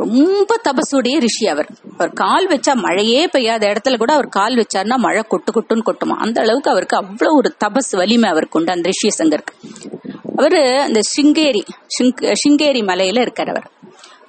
ரொம்ப 0.00 0.56
தபசுடைய 0.66 1.16
ரிஷி 1.24 1.46
அவர். 1.52 1.68
அவர் 1.94 2.12
கால் 2.22 2.46
வச்சா 2.52 2.72
மழையே 2.84 3.22
பெய்யாத 3.34 3.62
இடத்துல 3.72 3.98
கூட 4.02 4.12
அவர் 4.16 4.28
கால் 4.38 4.58
வச்சாருன்னா 4.60 4.96
மழை 5.06 5.22
கொட்டு 5.32 5.50
கொட்டுன்னு 5.56 5.86
கொட்டுமா. 5.88 6.16
அந்த 6.26 6.38
அளவுக்கு 6.44 6.72
அவருக்கு 6.74 6.96
அவ்வளவு 7.02 7.38
ஒரு 7.40 7.50
தபஸ் 7.64 7.92
வலிமை 8.00 8.28
அவருக்கு 8.34 8.58
உண்டு 8.58 8.74
அந்த 8.76 8.90
ரிஷி 8.92 9.10
சங்கருக்கு. 9.18 9.54
அவரு 10.38 10.62
அந்த 10.86 11.00
சிங்கேரி 11.14 11.62
சிங்கேரி 12.42 12.82
மலையில 12.90 13.24
இருக்கார் 13.26 13.52
அவர். 13.54 13.68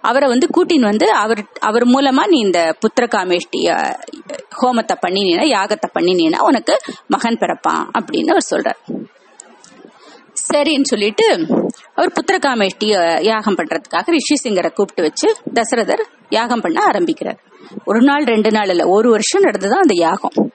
அவரை 0.09 0.27
வந்து 0.31 0.47
கூட்டின்னு 0.55 0.89
வந்து 0.91 1.07
அவர் 1.23 1.41
அவர் 1.69 1.85
மூலமா 1.93 2.23
நீ 2.31 2.37
இந்த 2.45 2.61
புத்திர 2.81 3.05
காமேஷ்டி 3.15 3.59
ஹோமத்தை 4.59 4.95
பண்ணினா 5.03 5.43
யாகத்தை 5.55 5.89
பண்ணினா 5.97 6.39
உனக்கு 6.49 6.75
மகன் 7.07 7.41
பிறப்பான் 7.43 7.83
அப்படின்னு 7.99 8.33
அவர் 8.35 8.49
சொல்றார். 8.51 8.79
சரின்னு 10.47 10.91
சொல்லிட்டு 10.91 11.27
அவர் 11.95 12.13
புத்திரகாமேஷ்டி 12.17 12.87
யாகம் 13.21 13.57
பண்றதுக்காக 13.57 14.15
ரிஷி 14.17 14.35
சிங்கரை 14.43 14.71
கூப்பிட்டு 14.71 15.03
வச்சு 15.03 15.29
தசரதர் 15.53 16.03
யாகம் 16.29 16.61
பண்ண 16.61 16.81
ஆரம்பிக்கிறார். 16.83 17.39
ஒரு 17.85 18.01
நாள் 18.01 18.23
ரெண்டு 18.23 18.51
நாள் 18.51 18.69
இல்ல 18.69 18.83
ஒரு 18.87 19.09
வருஷம் 19.09 19.43
நடந்துதான் 19.43 19.85
அந்த 19.85 19.95
யாகம். 19.97 20.51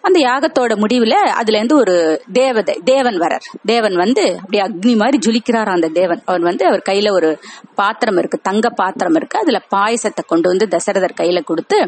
அந்த 0.00 0.18
யாகத்தோட 0.20 0.72
முடிவுல 0.82 1.14
அதுல 1.40 1.56
இருந்து 1.56 1.76
ஒரு 1.76 1.94
தேவதை 2.32 2.80
தேவன் 2.84 3.16
வரார். 3.18 3.46
தேவன் 3.64 3.96
வந்து 3.96 4.24
அப்படியே 4.38 4.62
அக்னி 4.62 4.96
மாதிரி 4.96 5.18
ஜுலிக்கிறார் 5.26 5.70
அந்த 5.76 5.88
தேவன். 5.88 6.22
அவர் 6.24 6.40
வந்து 6.40 6.66
அவர் 6.66 6.82
கையில 6.88 7.10
ஒரு 7.12 7.30
பாத்திரம் 7.74 8.18
இருக்கு 8.18 8.38
தங்க 8.42 8.70
பாத்திரம் 8.70 9.14
இருக்கு. 9.14 9.38
அதுல 9.38 9.60
பாயசத்தை 9.74 10.22
கொண்டு 10.26 10.48
வந்து 10.48 10.68
தசரதர் 10.76 11.18
கையில 11.20 11.42
கொடுத்து 11.44 11.78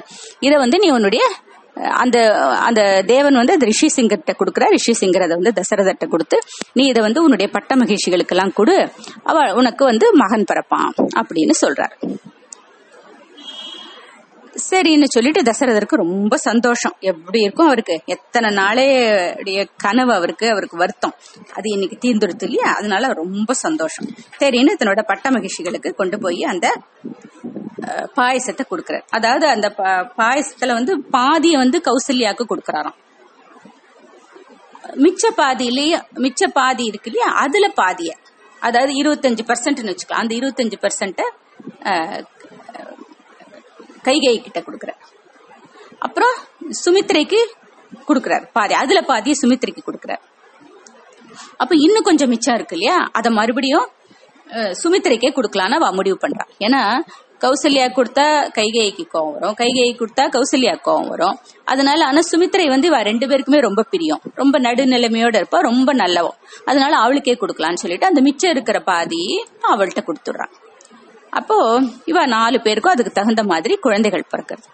இதை 0.40 0.56
வந்து 0.58 0.78
நீ 0.78 0.90
உன்னுடைய 0.90 1.24
அந்த 1.84 2.38
அந்த 2.40 3.02
தேவன் 3.06 3.34
வந்து 3.34 3.52
அது 3.52 3.66
ரிஷி 3.66 3.86
சிங்கர்கிட்ட 3.96 4.30
கொடுக்குற 4.30 4.68
ரிஷி 4.68 5.06
சிங்கர் 5.06 5.22
அதை 5.22 5.36
வந்து 5.40 5.52
தசரதர்கிட்ட 5.60 6.08
கொடுத்து 6.08 6.38
நீ 6.72 6.84
இதை 6.86 7.02
வந்து 7.02 7.22
உன்னுடைய 7.22 7.52
பட்ட 7.52 7.76
மகிழ்ச்சிகளுக்கு 7.76 8.36
எல்லாம் 8.36 8.52
கொடு. 8.52 8.90
அவ 9.22 9.54
உனக்கு 9.54 9.84
வந்து 9.84 10.10
மகன் 10.14 10.44
பிறப்பான். 10.52 11.08
அப்படின்னு 11.16 11.50
சொல்றார். 11.66 12.18
சரின்னு 14.70 15.04
சொல்லிட்டு 15.04 15.42
தசரதருக்கு 15.42 15.94
ரொம்ப 15.94 16.36
சந்தோஷம். 16.36 16.96
எப்படி 17.00 17.40
இருக்கும் 17.40 17.66
அவருக்கு? 17.66 18.02
எத்தனை 18.04 18.50
நாளே 18.50 19.10
கனவு 19.76 20.12
அவருக்கு 20.12 20.50
அவருக்கு 20.50 20.76
வருத்தம். 20.76 21.14
அது 21.54 21.70
இன்னைக்கு 21.70 21.96
தீர்ந்துடுத்து 22.00 22.42
இல்லையா? 22.42 22.72
அதனால 22.72 23.12
ரொம்ப 23.12 23.52
சந்தோஷம். 23.52 24.06
சரின்னு 24.38 24.74
தன்னோட 24.78 25.02
பட்ட 25.02 25.30
மகிழ்ச்சிகளுக்கு 25.30 25.94
கொண்டு 25.94 26.18
போய் 26.18 26.42
அந்த 26.42 26.72
பாயசத்தை 28.16 28.60
கொடுக்கறார். 28.70 29.06
அதாவது 29.10 29.48
அந்த 29.48 29.74
பா- 29.76 30.10
பாயசத்துல 30.16 30.72
வந்து 30.72 31.02
பாதியை 31.02 31.56
வந்து 31.56 31.82
கௌசல்யாவுக்கு 31.84 32.44
கொடுக்கறாராம். 32.48 32.94
மிச்ச 34.82 35.30
பாதியிலேயே 35.36 35.98
மிச்ச 36.14 36.48
பாதி 36.52 36.84
இருக்கு 36.84 37.10
இல்லையா? 37.10 37.32
அதுல 37.32 37.68
பாதிய. 37.68 38.16
அதாவது 38.60 38.92
இருபத்தஞ்சு 38.92 39.52
பர்சன்ட்னு 39.52 39.94
வச்சுக்கலாம் 39.94 40.12
அந்த 40.12 40.36
இருபத்தஞ்சு 40.36 40.72
பர்சன்ட 40.80 41.20
கைகை 44.04 44.42
கிட்ட 44.42 44.60
கொடுக்கறார். 44.60 45.00
அப்புறம் 45.98 46.34
சுமித்ரைக்கு 46.84 47.36
கொடுக்கறார் 48.08 48.48
பாதி. 48.52 48.74
அதுல 48.74 49.02
பாதியை 49.02 49.38
சுமித்ரைக்கு 49.42 49.78
கொடுக்கறார். 49.86 50.20
அப்ப 51.56 51.74
இன்னும் 51.78 52.02
கொஞ்சம் 52.02 52.28
மிச்சம் 52.28 52.54
இருக்கு 52.54 52.76
இல்லையா? 52.76 53.08
அத 53.12 53.30
மறுபடியும் 53.30 53.88
சுமித்ரைக்கே 54.84 55.30
கொடுக்கலான்னு 55.30 55.70
அவ 55.70 55.92
முடிவு 55.92 56.18
பண்றான் 56.20 56.48
ஏன்னா 56.58 57.00
கௌசல்யா 57.42 57.86
கொடுத்தா 57.96 58.24
கைகேயிக்கு 58.58 59.04
கோவம் 59.14 59.34
வரும். 59.36 59.54
கைகேயி 59.60 59.92
கொடுத்தா 60.00 60.24
கௌசல்யா 60.36 60.74
கோவம் 60.86 61.08
வரும். 61.08 61.36
அதனால 61.64 62.04
ஆனா 62.04 62.20
சுமித்ரை 62.30 62.66
வந்து 62.68 62.86
இவ 62.86 63.00
ரெண்டு 63.02 63.26
பேருக்குமே 63.26 63.60
ரொம்ப 63.60 63.82
பிரியம். 63.92 64.22
ரொம்ப 64.34 64.58
நடுநிலைமையோட 64.58 65.34
இருப்பா 65.40 65.58
ரொம்ப 65.70 65.94
நல்லவும் 65.94 66.38
அதனால 66.64 66.92
அவளுக்கே 66.96 67.34
கொடுக்கலான்னு 67.40 67.82
சொல்லிட்டு 67.82 68.06
அந்த 68.06 68.20
மிச்சம் 68.20 68.50
இருக்கிற 68.50 68.80
பாதி 68.80 69.22
அவள்கிட்ட 69.72 70.02
கொடுத்துடுறான் 70.08 70.54
அப்போ 71.38 71.56
இவ 72.04 72.26
நாலு 72.26 72.58
பேருக்கும் 72.60 72.94
அதுக்கு 72.94 73.12
தகுந்த 73.12 73.42
மாதிரி 73.44 73.74
குழந்தைகள் 73.86 74.28
பிறக்கிறது. 74.32 74.68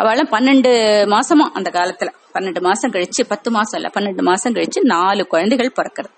அவளும் 0.00 0.30
பன்னெண்டு 0.32 0.72
மாசமா 1.14 1.44
அந்த 1.58 1.68
காலத்துல 1.70 2.10
பன்னெண்டு 2.34 2.60
மாசம் 2.60 2.92
கழிச்சு 2.94 3.22
பத்து 3.28 3.48
மாசம் 3.50 3.78
இல்ல 3.80 3.88
பன்னெண்டு 3.94 4.22
மாசம் 4.30 4.54
கழிச்சு 4.56 4.80
நாலு 4.94 5.22
குழந்தைகள் 5.26 5.76
பிறக்கிறது. 5.78 6.14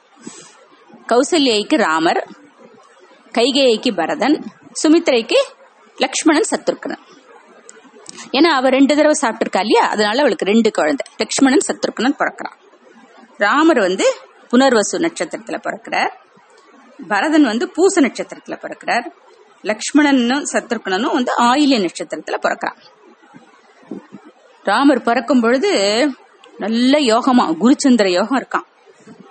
கௌசல்யைக்கு 1.11 1.77
ராமர் 1.87 2.21
கைகேயிக்கு 3.37 3.91
பரதன் 4.01 4.37
சுமித்ரைக்கு 4.83 5.43
லக்ஷ்மணன் 5.97 6.45
சத்துருக்கணன் 6.51 7.09
ஏன்னா 8.33 8.47
அவ 8.47 8.69
ரெண்டு 8.69 8.97
தடவை 8.97 9.15
சாப்பிட்டிருக்கா 9.21 9.61
இல்லையா? 9.61 9.89
அதனால 9.89 10.21
அவளுக்கு 10.21 10.45
ரெண்டு 10.45 10.71
குழந்தை. 10.71 11.13
லக்ஷ்மணன் 11.17 11.61
சத்துருக்கணன் 11.67 12.17
பிறக்கிறான். 12.19 12.59
ராமர் 13.39 13.79
வந்து 13.79 14.15
புனர்வசு 14.53 14.99
நட்சத்திரத்துல 14.99 15.61
பிறக்கிறார். 15.61 16.13
பரதன் 17.09 17.43
வந்து 17.43 17.69
பூச 17.69 18.01
நட்சத்திரத்துல 18.01 18.59
பிறக்கிறார். 18.61 19.11
லக்ஷ்மணனும் 19.63 20.43
சத்ருக்கணனும் 20.53 21.13
வந்து 21.13 21.33
ஆயில்ய 21.37 21.89
நட்சத்திரத்துல 21.89 22.35
பிறக்கிறான். 22.43 22.77
ராமர் 24.63 25.03
பிறக்கும் 25.03 25.41
பொழுது 25.41 25.71
நல்ல 26.59 26.99
யோகமா 26.99 27.57
குருச்சந்திர 27.61 28.09
யோகம் 28.09 28.39
இருக்கான். 28.39 28.67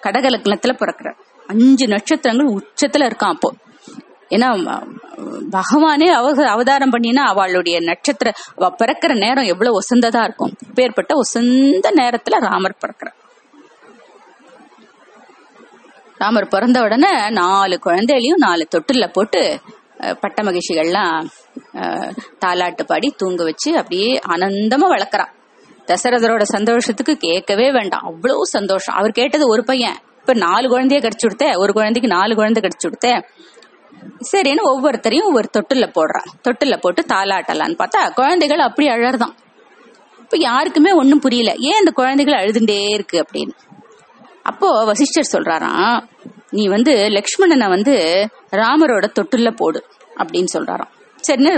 கடகலக்கணத்துல 0.04 0.73
பிறக்கிறார். 0.73 1.17
அஞ்சு 1.47 1.88
நட்சத்திரங்கள் 1.88 2.47
உச்சத்துல 2.47 3.10
இருக்கான் 3.10 3.34
அப்போ. 3.34 3.54
ஏன்னா 4.36 4.48
பகவானே 5.56 6.08
அவ 6.18 6.28
அவதாரம் 6.54 6.92
பண்ணினா 6.92 7.24
அவளுடைய 7.32 7.78
நட்சத்திர 7.80 8.32
அவ 8.58 8.70
பிறக்கிற 8.82 9.12
நேரம் 9.24 9.50
எவ்வளவு 9.54 9.80
ஒசந்ததா 9.80 10.22
இருக்கும். 10.24 10.54
பேர்பட்ட 10.76 11.13
ஒசந்த 11.22 11.88
நேரத்துல 12.00 12.39
ராமர் 12.48 12.82
பிறக்கிறார். 12.84 13.18
ராமர் 16.22 16.48
பிறந்த 16.48 16.78
உடனே 16.82 17.12
நாலு 17.42 17.76
குழந்தைகளையும் 17.80 18.42
நாலு 18.46 18.63
தொட்டில 18.76 19.06
போட்டு 19.12 19.42
பட்ட 20.22 20.39
மகிழ்ச்சிகள்லாம் 20.44 21.28
தாலாட்டு 22.44 22.84
பாடி 22.86 23.08
தூங்க 23.18 23.44
வச்சு 23.44 23.70
அப்படியே 23.78 24.12
ஆனந்தமா 24.34 24.88
வளர்க்குறான் 24.94 25.34
தசரதரோட 25.88 26.44
சந்தோஷத்துக்கு 26.56 27.13
கேட்கவே 27.18 27.68
வேண்டாம். 27.72 28.06
அவ்வளவு 28.10 28.44
சந்தோஷம். 28.56 28.96
அவர் 28.96 29.18
கேட்டது 29.20 29.46
ஒரு 29.54 29.63
பையன். 29.63 29.98
இப்ப 30.20 30.34
நாலு 30.46 30.65
குழந்தைய 30.74 31.00
கடிச்சு 31.02 31.26
கொடுத்த 31.26 31.46
ஒரு 31.63 31.72
குழந்தைக்கு 31.78 32.10
நாலு 32.15 32.34
குழந்தை 32.36 32.60
கடிச்சு 32.63 32.88
கொடுத்த 32.88 33.10
சரின்னு 34.32 34.64
ஒவ்வொருத்தரையும் 34.72 35.30
ஒவ்வொரு 35.30 35.50
தொட்டில்ல 35.58 35.88
போடுறான் 35.98 36.28
தொட்டில் 36.42 36.80
போட்டு 36.80 37.06
தாளாட்டலான்னு 37.08 37.80
பார்த்தா 37.84 38.14
குழந்தைகள் 38.14 38.60
அப்படி 38.60 38.88
அழறதான் 38.88 39.36
இப்போ 40.20 40.38
யாருக்குமே 40.42 40.92
ஒன்றும் 40.92 41.20
புரியல. 41.20 41.52
ஏன் 41.58 41.78
இந்த 41.78 41.92
குழந்தைகள் 41.92 42.34
அழுதுண்டே 42.34 42.90
இருக்கு 42.90 43.26
அப்படின்னு? 43.26 43.54
அப்போ 44.44 44.86
வசிஷ்டர் 44.86 45.30
சொல்றாராம் 45.32 46.00
நீ 46.50 46.68
வந்து 46.68 46.94
லக்ஷ்மணனை 46.94 47.68
வந்து 47.70 47.96
ராமரோட 48.52 49.06
தொட்டில் 49.12 49.54
போடு 49.56 49.86
அப்படின்னு 50.18 50.46
சொல்றாராம். 50.54 50.92
சரின்னு 51.28 51.54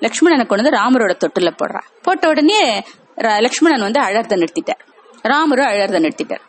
லக்ஷ்மணனை 0.00 0.46
கொண்டு 0.46 0.62
வந்து 0.62 0.70
ராமரோட 0.70 1.12
தொட்டுல 1.24 1.50
போடுறா. 1.62 1.80
போட்ட 2.02 2.28
உடனே 2.28 2.84
லக்ஷ்மணன் 3.16 3.80
வந்து 3.80 4.00
அழறத 4.00 4.34
நிறுத்திட்டார். 4.42 4.82
ராமரும் 5.22 5.66
அழறத 5.66 5.98
நிறுத்திட்டார். 6.04 6.44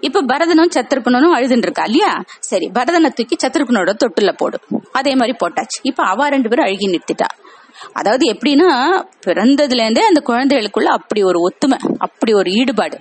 இப்ப 0.00 0.22
பரதனும் 0.22 0.72
சத்ருக்கனும் 0.74 1.36
அழுதுன்னு 1.36 1.66
இருக்கா 1.68 1.84
இல்லையா? 1.84 2.12
சரி 2.40 2.70
பரதனை 2.74 3.08
தூக்கி 3.08 3.36
சத்ருக்கனோட 3.46 3.92
தொட்டுல 4.02 4.32
போடு. 4.36 4.58
அதே 4.92 5.14
மாதிரி 5.14 5.36
போட்டாச்சு. 5.42 5.78
இப்ப 5.82 6.02
அவ 6.04 6.28
ரெண்டு 6.28 6.48
பேரும் 6.48 6.64
அழுகி 6.64 6.88
நிறுத்திட்டா. 6.94 7.28
அதாவது 7.92 8.24
எப்படின்னா 8.32 8.68
பிறந்ததுல 9.26 9.84
இருந்தே 9.84 10.02
அந்த 10.06 10.20
குழந்தைகளுக்குள்ள 10.26 10.90
அப்படி 10.98 11.22
ஒரு 11.22 11.38
ஒத்துமை 11.46 11.78
அப்படி 11.98 12.32
ஒரு 12.32 12.50
ஈடுபாடு. 12.50 12.98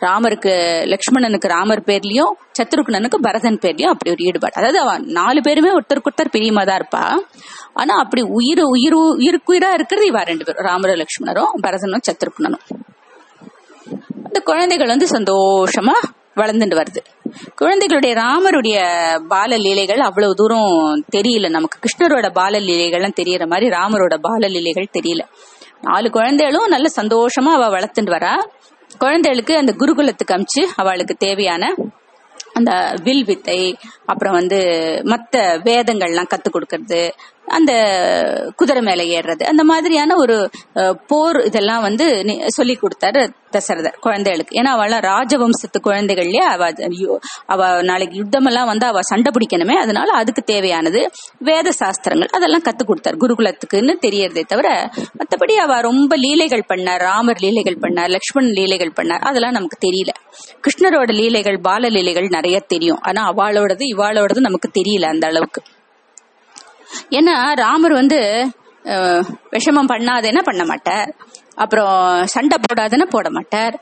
ராமருக்கு 0.00 0.52
லக்ஷ்மணனுக்கு 0.92 1.48
ராமர் 1.48 1.82
பேர்லயும் 1.86 2.34
சத்ருக்னனுக்கு 2.58 3.18
பரதன் 3.26 3.58
பேர்லயும் 3.62 3.92
அப்படி 3.94 4.10
ஒரு 4.10 4.22
ஈடுபாடு. 4.24 4.54
அதாவது 4.54 4.78
அவன் 4.80 5.04
நாலு 5.18 5.40
பேருமே 5.40 5.70
ஒருத்தருக்கு 5.70 6.10
ஒருத்தர் 6.10 6.34
பிரியமா 6.36 6.62
தான் 6.66 6.78
இருப்பா. 6.80 7.02
ஆனா 7.72 7.94
அப்படி 7.98 8.22
உயிர் 8.22 8.62
உயிர் 8.74 8.96
உயிருக்குயிரா 8.96 9.70
இருக்கிறது 9.72 10.06
இவா 10.10 10.22
ரெண்டு 10.24 10.44
பேரும். 10.44 10.64
ராமரும் 10.64 11.00
லக்ஷ்மணரும் 11.02 11.52
பரதனும் 11.66 12.06
சத்ருக்னனும் 12.10 12.64
அந்த 14.24 14.40
குழந்தைகள் 14.40 14.86
வந்து 14.86 15.06
சந்தோஷமா 15.06 15.94
வளர்ந்துட்டு 16.38 16.78
வருது. 16.80 17.00
குழந்தைகளுடைய 17.56 18.14
ராமருடைய 18.14 18.76
பால 19.26 19.56
லீலைகள் 19.56 19.98
அவ்வளவு 19.98 20.34
தூரம் 20.34 21.04
தெரியல. 21.16 21.48
நமக்கு 21.48 21.78
கிருஷ்ணரோட 21.78 22.30
பால 22.30 22.60
லீலைகள்லாம் 22.60 23.18
தெரியற 23.22 23.46
மாதிரி 23.46 23.68
ராமரோட 23.68 24.16
பால 24.20 24.48
லீலைகள் 24.48 24.94
தெரியல. 24.98 25.22
நாலு 25.80 26.10
குழந்தைகளும் 26.10 26.68
நல்ல 26.68 26.88
சந்தோஷமா 26.96 27.52
அவ 27.58 27.78
வளர்த்துட்டு 27.78 28.12
வரா. 28.16 28.34
குழந்தைகளுக்கு 28.98 29.56
அந்த 29.56 29.74
குருகுலத்துக்கு 29.78 30.32
அமிச்சு 30.32 30.62
அவளுக்கு 30.76 31.14
தேவையான 31.14 31.74
அந்த 32.58 32.72
வில் 33.06 33.26
வித்தை 33.30 33.60
அப்புறம் 34.12 34.38
வந்து 34.40 34.60
மற்ற 35.12 35.42
வேதங்கள்லாம் 35.68 36.32
கத்து 36.34 36.50
கொடுக்கறது 36.50 37.02
அந்த 37.56 37.72
குதிரை 38.56 38.80
மேல 38.86 39.02
ஏறுறது 39.16 39.44
அந்த 39.50 39.62
மாதிரியான 39.64 40.16
ஒரு 40.22 40.34
போர் 41.10 41.38
இதெல்லாம் 41.44 41.84
வந்து 41.88 42.06
சொல்லி 42.56 42.74
கொடுத்தாரு 42.80 43.20
தசரதர் 43.54 43.94
குழந்தைகளுக்கு. 44.04 44.56
ஏன்னா 44.60 44.70
அவள் 44.76 44.94
ராஜவம்சத்து 45.10 45.78
குழந்தைகள்லயே 45.86 46.42
அவ 46.54 46.62
அவ 47.54 47.68
நாளைக்கு 47.90 48.16
யுத்தமெல்லாம் 48.22 48.68
வந்து 48.72 48.86
அவ 48.86 49.02
சண்டை 49.10 49.30
பிடிக்கணுமே 49.34 49.74
அதனால 49.84 50.08
அதுக்கு 50.20 50.42
தேவையானது 50.50 51.00
வேத 51.48 51.72
சாஸ்திரங்கள் 51.80 52.34
அதெல்லாம் 52.38 52.64
கத்து 52.66 52.84
கொடுத்தார். 52.84 53.18
குருகுலத்துக்குன்னு 53.22 53.94
தெரியறதே 54.06 54.44
தவிர 54.52 54.68
மற்றபடி 55.20 55.56
அவ 55.64 55.80
ரொம்ப 55.88 56.12
லீலைகள் 56.24 56.64
பண்ணார் 56.72 57.02
ராமர் 57.08 57.42
லீலைகள் 57.44 57.78
பண்ணார் 57.84 58.12
லக்ஷ்மண் 58.16 58.50
லீலைகள் 58.58 58.92
பண்ணார் 58.98 59.24
அதெல்லாம் 59.30 59.56
நமக்கு 59.58 59.78
தெரியல. 59.86 60.12
கிருஷ்ணரோட 60.64 61.10
லீலைகள் 61.20 61.58
பால 61.68 61.88
லீலைகள் 61.96 62.28
நிறைய 62.36 62.47
தெரியும். 62.56 63.00
ஆனா 63.00 63.32
அவளோடது 63.32 63.84
இவாளோடது 63.94 64.40
நமக்கு 64.40 64.70
தெரியல 64.78 65.04
அந்த 65.04 65.26
அளவுக்கு. 65.26 65.62
ஏன்னா 67.10 67.54
ராமர் 67.54 67.92
வந்து 67.92 68.20
விஷமம் 69.50 69.90
பண்ணாதேன்னா 69.92 70.42
பண்ண 70.42 70.64
மாட்டார். 70.64 71.10
அப்புறம் 71.54 72.26
சண்டை 72.26 72.58
போடாதேன்னா 72.64 73.06
போட 73.10 73.30
மாட்டார். 73.30 73.76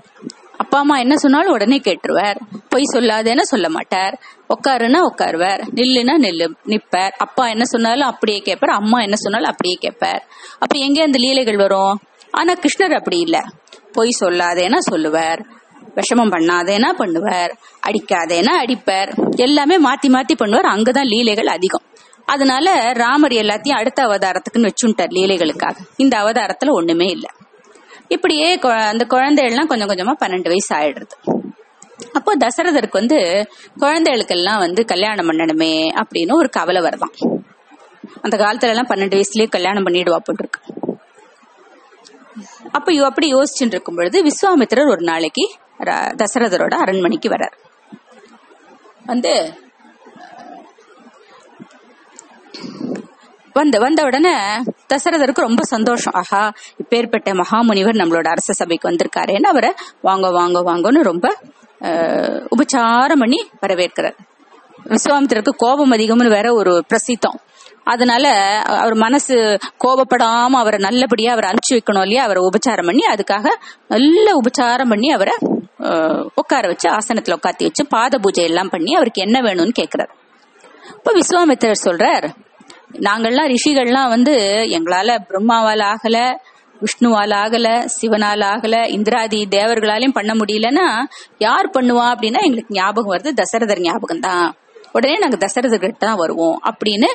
அப்பா 0.58 0.78
அம்மா 0.78 0.98
என்ன 0.98 1.16
சொன்னாலும் 1.16 1.52
உடனே 1.52 1.80
கேட்டுருவார். 1.84 2.38
பொய் 2.68 2.92
சொல்லாதேன்னா 2.94 3.40
சொல்ல 3.40 3.68
மாட்டார். 3.68 4.14
உட்காருன்னா 4.54 5.00
உட்காருவார் 5.10 5.62
நில்லுன்னா 5.74 6.14
நில்லு 6.24 6.46
நிற்பார் 6.64 7.14
அப்பா 7.18 7.48
என்ன 7.48 7.64
சொன்னாலும் 7.64 8.06
அப்படியே 8.06 8.38
கேட்பார். 8.38 8.70
அம்மா 8.70 9.00
என்ன 9.00 9.16
சொன்னாலும் 9.16 9.50
அப்படியே 9.50 9.74
கேட்பார். 9.80 10.22
அப்ப 10.58 10.78
எங்கே 10.78 11.02
அந்த 11.02 11.18
லீலைகள் 11.18 11.56
வரும்? 11.56 12.00
ஆனா 12.30 12.52
கிருஷ்ணர் 12.52 12.94
அப்படி 12.94 13.18
இல்லை. 13.18 13.40
பொய் 13.92 14.18
சொல்லாதேன்னா 14.20 14.78
சொல்லுவார். 14.78 15.42
விஷமம் 15.96 16.30
பண்ணாதேனா 16.30 16.92
பண்ணுவார்? 16.98 17.56
அடிக்காதேனா 17.86 18.50
அடிப்பார்? 18.62 19.36
எல்லாமே 19.36 19.78
மாத்தி 19.78 20.06
மாத்தி 20.06 20.36
பண்ணுவார். 20.38 20.66
அங்கதான் 20.74 21.06
லீலைகள் 21.06 21.46
அதிகம். 21.46 21.82
அதனால 22.26 22.92
ராமர் 22.92 23.30
எல்லாத்தையும் 23.30 23.72
அடுத்த 23.72 24.02
அவதாரத்துக்குன்னு 24.02 24.70
வச்சுட்டார் 24.70 25.10
லீலைகளுக்காக. 25.10 25.76
இந்த 25.96 26.18
அவதாரத்துல 26.18 26.70
ஒண்ணுமே 26.70 27.06
இல்ல. 27.06 27.26
இப்படியே 28.08 28.56
கொ- 28.56 28.70
அந்த 28.70 29.06
குழந்தைகள்லாம் 29.08 29.66
கொஞ்சம் 29.66 29.88
கொஞ்சமா 29.88 30.12
பன்னெண்டு 30.20 30.48
வயசு 30.48 30.74
ஆயிடுறது. 30.74 31.44
அப்போ 32.12 32.36
தசரதருக்கு 32.36 32.90
வந்து 32.90 33.48
குழந்தைகளுக்கெல்லாம் 33.76 34.58
வந்து 34.58 34.84
கல்யாணம் 34.84 35.28
பண்ணணுமே 35.28 36.02
அப்படின்னு 36.02 36.32
ஒரு 36.32 36.48
கவலை 36.48 36.82
வருதான். 36.82 37.40
அந்த 38.22 38.36
காலத்துல 38.36 38.68
எல்லாம் 38.68 38.86
பன்னெண்டு 38.86 39.20
வயசுலயே 39.20 39.48
கல்யாணம் 39.48 39.86
பண்ணிடுவா 39.86 40.16
போட்டிருக்கு. 40.16 40.84
அப்ப 42.70 43.04
அப்படி 43.04 43.34
யோசிச்சுட்டு 43.34 43.66
இருக்கும் 43.66 43.94
பொழுது 43.94 44.24
விஸ்வாமித்திரர் 44.24 44.90
ஒரு 44.90 45.00
நாளைக்கு 45.00 45.50
தசரதரோட 46.20 46.74
அரண்மனைக்கு 46.74 47.28
வரார் 47.28 47.56
வந்து 49.04 49.32
வந்த 53.52 53.78
வந்த 53.78 54.00
உடனே 54.04 54.32
தசரதருக்கு 54.92 55.46
ரொம்ப 55.48 55.62
சந்தோஷம். 55.62 56.12
ஆஹா 56.14 56.52
இப்பேற்பட்ட 56.82 57.28
மகாமுனிவர் 57.40 58.00
நம்மளோட 58.00 58.28
அரச 58.28 58.52
சபைக்கு 58.52 58.90
வந்திருக்காருன்னு 58.90 59.50
அவரை? 59.52 59.70
வாங்க 60.02 60.30
வாங்க 60.30 60.58
வாங்கன்னு 60.60 61.02
ரொம்ப 61.02 61.26
உபச்சாரம் 62.54 63.22
பண்ணி 63.22 63.40
வரவேற்கிறார். 63.62 64.16
விஸ்வாமித்திரருக்கு 64.84 65.54
கோபம் 65.56 65.92
அதிகம்னு 65.92 66.28
வேற 66.28 66.54
ஒரு 66.54 66.72
பிரசித்தம். 66.88 67.38
அதனால 67.84 68.26
அவர் 68.64 68.94
மனசு 68.94 69.36
கோபப்படாம 69.84 70.60
அவரை 70.62 70.78
நல்லபடியா 70.78 71.32
அவரை 71.32 71.50
அனுப்பிச்சு 71.50 71.74
வைக்கணும் 71.74 72.06
இல்லையா? 72.06 72.24
அவரை 72.24 72.42
உபச்சாரம் 72.42 72.88
பண்ணி 72.90 73.04
அதுக்காக 73.14 73.46
நல்ல 73.88 74.26
உபச்சாரம் 74.40 74.88
பண்ணி 74.88 75.10
அவரை 75.12 75.34
உட்கார 76.34 76.66
வச்சு 76.66 76.88
ஆசனத்துல 76.88 77.36
உட்காத்தி 77.38 77.64
வச்சு 77.64 77.84
பாத 77.86 78.18
பூஜை 78.18 78.44
எல்லாம் 78.44 78.68
பண்ணி 78.68 78.94
அவருக்கு 78.94 79.22
என்ன 79.22 79.40
வேணும்னு 79.42 79.74
கேக்குறாரு. 79.80 80.12
இப்ப 80.98 81.12
விஸ்வாமித்திரர் 81.12 81.84
சொல்றார் 81.84 82.26
நாங்கள்லாம் 83.06 83.50
ரிஷிகள்லாம் 83.54 84.08
வந்து 84.08 84.34
எங்களால 84.78 85.16
பிரம்மாவால் 85.30 85.84
ஆகல 85.92 86.18
விஷ்ணுவால் 86.82 87.34
ஆகல 87.42 87.68
சிவனால் 87.96 88.44
ஆகல 88.52 88.76
இந்திராதி 88.88 89.46
தேவர்களாலையும் 89.50 90.14
பண்ண 90.14 90.32
முடியலன்னா 90.34 90.86
யார் 91.38 91.68
பண்ணுவா? 91.76 92.06
அப்படின்னா 92.14 92.40
எங்களுக்கு 92.42 92.74
ஞாபகம் 92.74 93.14
வருது 93.14 93.30
தசரதர் 93.40 93.80
ஞாபகம் 93.80 94.20
தான் 94.20 94.56
உடனே 94.92 95.16
நாங்க 95.18 95.38
தசரதர்கிட்ட 95.46 95.98
தான் 95.98 96.16
வருவோம் 96.16 96.58
அப்படின்னு 96.64 97.08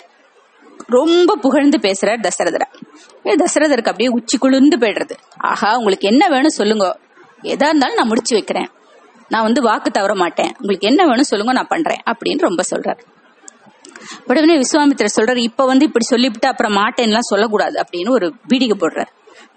ரொம்ப 0.88 1.36
புகழ்ந்து 1.36 1.78
பேசுறார் 1.78 2.26
தசரதரை. 2.28 2.68
தசரதருக்கு 3.44 3.92
அப்படியே 3.94 4.10
உச்சி 4.10 4.38
குளிர்ந்து 4.38 4.78
போயிடுறது. 4.78 5.16
ஆஹா 5.38 5.76
உங்களுக்கு 5.78 6.08
என்ன 6.08 6.28
வேணும் 6.30 6.58
சொல்லுங்க. 6.60 6.86
எதா 7.42 7.68
இருந்தாலும் 7.68 7.96
நான் 7.96 8.08
முடிச்சு 8.08 8.34
வைக்கிறேன். 8.34 8.70
நான் 9.30 9.44
வந்து 9.44 9.62
வாக்கு 9.62 9.92
தவற 9.92 10.16
மாட்டேன். 10.16 10.52
உங்களுக்கு 10.58 10.88
என்ன 10.88 11.06
வேணும் 11.06 11.24
சொல்லுங்க 11.24 11.54
நான் 11.54 11.68
பண்றேன் 11.68 12.02
அப்படின்னு 12.06 12.38
ரொம்ப 12.38 12.64
சொல்றாரு. 12.76 13.00
உடனே 14.26 14.58
விஸ்வாமித்திரர் 14.58 15.22
சொல்றாரு 15.22 15.38
இப்ப 15.38 15.66
வந்து 15.66 15.86
இப்படி 15.86 16.06
சொல்லிவிட்டு 16.06 16.48
அப்புறம் 16.48 16.76
மாட்டேன்லாம் 16.76 17.20
சொல்லக்கூடாது 17.20 17.84
அப்படின்னு 17.84 18.10
ஒரு 18.10 18.34
பீடிகை 18.48 18.72
போடுறாரு. 18.80 19.08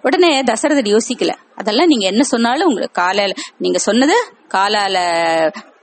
உடனே 0.02 0.42
தசரதர் 0.42 0.96
யோசிக்கல. 0.96 1.32
அதெல்லாம் 1.54 1.86
நீங்க 1.86 2.06
என்ன 2.06 2.22
சொன்னாலும் 2.22 2.66
உங்களுக்கு 2.66 3.02
காலால 3.02 3.36
நீங்க 3.58 3.78
சொன்னது 3.78 4.14
காலால 4.54 4.96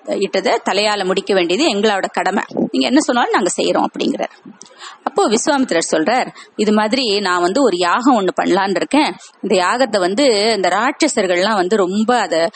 இட்டதை 0.08 0.54
தலையால 0.70 1.06
முடிக்க 1.06 1.34
வேண்டியது 1.34 1.64
எங்களோட 1.74 2.06
கடமை. 2.12 2.44
நீங்க 2.72 2.86
என்ன 2.88 3.00
சொன்னாலும் 3.00 3.32
நாங்க 3.32 3.52
செய்யறோம் 3.58 3.88
அப்படிங்கிறார். 3.88 4.34
அப்போ 5.04 5.30
விஸ்வாமித்திரர் 5.30 5.92
சொல்றார் 5.92 6.30
இது 6.56 6.72
மாதிரி 6.74 7.20
நான் 7.20 7.42
வந்து 7.42 7.64
ஒரு 7.64 7.78
யாகம் 7.78 8.18
ஒண்ணு 8.20 8.32
பண்ணலான்னு 8.40 8.76
இருக்கேன். 8.76 9.12
இந்த 9.42 9.56
யாகத்தை 9.56 10.00
வந்து 10.00 10.54
இந்த 10.56 10.70
ராட்சசர்கள்லாம் 10.70 11.60
வந்து 11.62 11.76
ரொம்ப 11.76 12.20
அத 12.20 12.50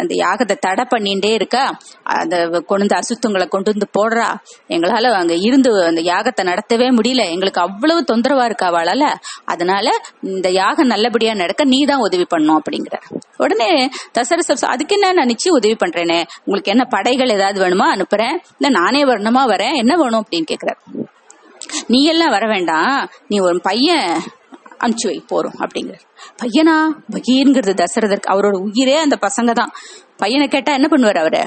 அந்த 0.00 0.14
யாகத்தை 0.14 0.56
தடை 0.60 0.84
பண்ணிட்டே 0.94 1.32
இருக்கா? 1.32 1.64
அதை 2.02 2.38
கொண்டு 2.60 2.82
வந்து 2.84 2.98
அசுத்தங்களை 3.00 3.48
கொண்டு 3.48 3.72
வந்து 3.72 3.88
போடுறா? 3.98 4.28
எங்களால 4.68 5.12
அங்க 5.12 5.34
இருந்து 5.34 5.84
அந்த 5.84 6.00
யாகத்தை 6.00 6.44
நடத்தவே 6.50 6.88
முடியல. 6.98 7.24
எங்களுக்கு 7.30 7.60
அவ்வளவு 7.60 8.04
தொந்தரவா 8.12 8.44
இருக்கா 8.44 8.68
அவளால. 8.72 9.04
அதனால 9.44 9.90
இந்த 10.22 10.50
யாகம் 10.50 10.86
நல்லபடியா 10.86 11.34
நடக்க 11.34 11.64
நீ 11.64 11.84
தான் 11.84 12.00
உதவி 12.00 12.24
பண்ணும் 12.24 12.60
அப்படிங்கிறார். 12.60 13.06
உடனே 13.42 13.88
தசரசர் 14.18 14.64
அதுக்கு 14.64 14.94
என்ன 14.94 15.12
நான் 15.12 15.26
நிச்சயம் 15.26 15.58
உதவி 15.58 15.74
பண்றேனே? 15.74 16.18
உங்களுக்கு 16.44 16.70
என்ன 16.70 16.84
படைகள் 16.84 17.28
ஏதாவது 17.28 17.58
வேணுமா? 17.64 17.88
அனுப்புறேன். 17.94 18.36
இல்ல 18.58 18.80
நானே 18.80 19.04
வரணுமா? 19.04 19.42
வரேன். 19.52 19.76
என்ன 19.76 19.96
வேணும்? 19.96 20.24
அப்படின்னு 20.24 20.46
கேக்குறாரு. 20.52 20.80
நீ 21.86 22.04
எல்லாம் 22.04 22.30
வர 22.30 22.46
வேண்டாம். 22.46 23.08
நீ 23.28 23.38
ஒரு 23.38 23.60
பையன் 23.60 24.22
அனுப்பிச்சு 24.80 25.06
வை. 25.06 25.24
போறோம் 25.30 25.64
அப்படிங்கிறார். 25.64 26.04
பையனா? 26.42 26.76
பகீர்ங்கிறது 27.10 27.72
தசரதற்கு 27.74 28.30
அவரோட 28.32 28.56
உயிரே 28.58 28.96
அந்த 28.96 29.18
பசங்க 29.20 29.52
தான் 29.52 29.72
பையனை 30.16 30.48
கேட்டா 30.48 30.72
என்ன 30.72 30.88
பண்ணுவார் 30.90 31.18
அவரு? 31.18 31.42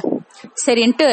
சரின்ட்டு 0.66 1.10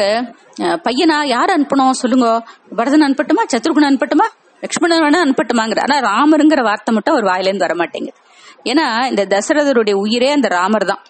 பையனா 0.61 1.25
யார் 1.25 1.49
அனுப்பணும்? 1.49 1.89
சொல்லுங்க. 1.89 2.43
பரதன் 2.75 3.01
அனுப்பட்டுமா? 3.01 3.43
சத்ருகுணன் 3.53 3.91
அனுப்பட்டுமா? 3.91 4.27
லக்ஷ்மணன் 4.61 5.01
வேணா 5.01 5.21
அனுப்பட்டுமாங்கிற 5.27 5.79
ஆனா 5.87 5.95
ராமருங்கிற 6.09 6.63
வார்த்தை 6.63 6.95
மட்டும் 6.95 7.15
அவர் 7.15 7.29
வாயிலேருந்து 7.31 7.65
வர 7.65 7.75
மாட்டேங்குது 7.75 8.17
ஏன்னா 8.63 8.85
இந்த 9.09 9.25
தசரதருடைய 9.25 9.93
உயிரே 9.93 10.29
அந்த 10.31 10.47
ராமர் 10.47 10.85
தான். 10.85 11.03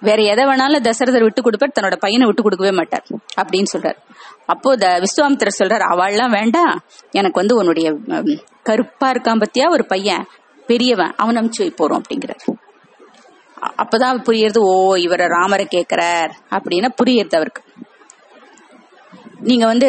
வேற 0.00 0.22
எதை 0.22 0.44
வேணாலும் 0.44 0.86
தசரதர் 0.88 1.26
விட்டு 1.26 1.42
கொடுப்பார் 1.42 1.76
தன்னோட 1.80 1.96
பையனை 1.96 2.26
விட்டு 2.26 2.42
கொடுக்கவே 2.42 2.70
மாட்டார் 2.70 3.04
அப்படின்னு 3.42 3.70
சொல்றாரு. 3.74 3.98
அப்போ 4.46 4.76
த 4.76 4.86
விஸ்வாமித்திரர் 5.04 5.58
சொல்றாரு 5.58 5.84
அவள்லாம் 5.92 6.30
வேண்டாம். 6.30 6.74
எனக்கு 7.10 7.40
வந்து 7.40 7.56
உன்னுடைய 7.56 7.96
கருப்பா 8.62 9.10
இருக்கான் 9.10 9.42
பத்தியா? 9.44 9.70
ஒரு 9.70 9.86
பையன் 9.86 10.26
பெரியவன் 10.66 11.14
அவன் 11.16 11.36
அமுச்சு 11.36 11.62
வை 11.62 11.74
போறோம் 11.78 12.00
அப்படிங்கிறார். 12.00 12.44
அப்பதான் 13.82 14.18
புரியுறது 14.26 14.58
ஓ 14.58 14.94
இவரை 14.96 15.26
ராமரை 15.26 15.66
கேக்குறார் 15.70 16.32
அப்படின்னா 16.50 16.88
புரியுறது 17.02 17.36
அவருக்கு. 17.36 17.62
நீங்க 19.44 19.66
வந்து 19.66 19.88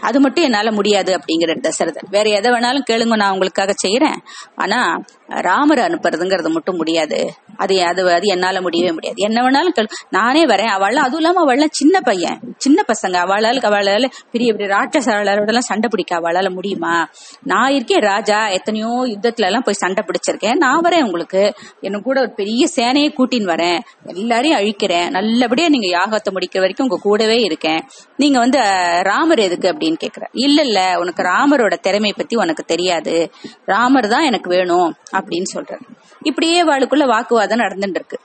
அது 0.00 0.20
மட்டும் 0.20 0.44
என்னால 0.44 0.72
முடியாது 0.72 1.10
அப்படிங்கிற 1.16 1.52
தசரதர். 1.60 2.08
வேற 2.10 2.30
எதை 2.30 2.52
வேணாலும் 2.52 2.86
கேளுங்க 2.90 3.16
நான் 3.16 3.32
உங்களுக்காக 3.32 3.74
செய்யறேன் 3.86 4.18
ஆனா 4.56 4.78
ராமர் 5.26 5.78
அனுப்புறதுங்கிறது 5.78 6.50
மட்டும் 6.50 6.76
முடியாது. 6.76 7.20
அது 7.58 7.84
அது 7.84 8.12
அது 8.12 8.26
என்னால 8.26 8.60
முடியவே 8.60 8.92
முடியாது. 8.92 9.22
என்ன 9.22 9.42
வேணாலும் 9.42 9.76
கேளு. 9.78 9.86
நானே 10.10 10.44
வரேன். 10.46 10.66
அவள் 10.66 10.96
அதுவும் 10.96 11.20
இல்லாம 11.20 11.44
அவள்லாம் 11.44 11.68
சின்ன 11.70 12.00
பையன். 12.00 12.40
சின்ன 12.56 12.84
பசங்க. 12.88 13.16
அவளால 13.26 13.46
அவளால 13.68 14.04
பெரிய 14.30 14.52
பெரிய 14.52 14.76
ராட்சசாளரோட 14.76 15.46
எல்லாம் 15.46 15.60
சண்டை 15.60 15.88
பிடிக்க 15.90 16.16
அவளால 16.16 16.54
முடியுமா? 16.54 17.08
நான் 17.42 17.70
இருக்கேன் 17.70 17.98
ராஜா. 17.98 18.48
எத்தனையோ 18.48 18.86
யுத்தத்துல 18.86 19.44
எல்லாம் 19.44 19.62
போய் 19.64 19.74
சண்டை 19.74 20.04
பிடிச்சிருக்கேன். 20.04 20.56
நான் 20.56 20.80
வரேன் 20.80 21.02
உங்களுக்கு. 21.02 21.54
என்ன 21.80 21.98
கூட 21.98 22.20
ஒரு 22.20 22.32
பெரிய 22.32 22.66
சேனையை 22.76 23.14
கூட்டின்னு 23.18 23.50
வரேன். 23.54 23.78
எல்லாரையும் 24.04 24.58
அழிக்கிறேன். 24.58 25.10
நல்லபடியா 25.10 25.68
நீங்க 25.68 25.98
யாகத்தை 25.98 26.30
முடிக்கிற 26.30 26.58
வரைக்கும் 26.58 26.88
உங்க 26.88 27.00
கூடவே 27.02 27.36
இருக்கேன். 27.36 27.80
நீங்க 28.16 28.38
வந்து 28.38 28.58
ராமர் 29.02 29.38
எதுக்கு 29.38 29.68
அப்படின்னு 29.68 29.96
கேக்குற. 30.04 30.22
இல்ல 30.32 30.62
இல்ல. 30.62 30.94
உனக்கு 30.98 31.22
ராமரோட 31.22 31.76
திறமை 31.78 32.14
பத்தி 32.16 32.36
உனக்கு 32.36 32.64
தெரியாது. 32.64 33.30
ராமர் 33.64 34.08
தான் 34.08 34.24
எனக்கு 34.24 34.50
வேணும் 34.50 34.94
அப்படின்னு 35.12 35.44
சொல்ற. 35.54 35.80
இப்படியே 36.22 36.64
வாளுக்குள்ள 36.64 37.06
வாக்குவாதம் 37.06 37.46
நடந்துட்டு 37.56 37.94
இருக்கு. 37.94 38.20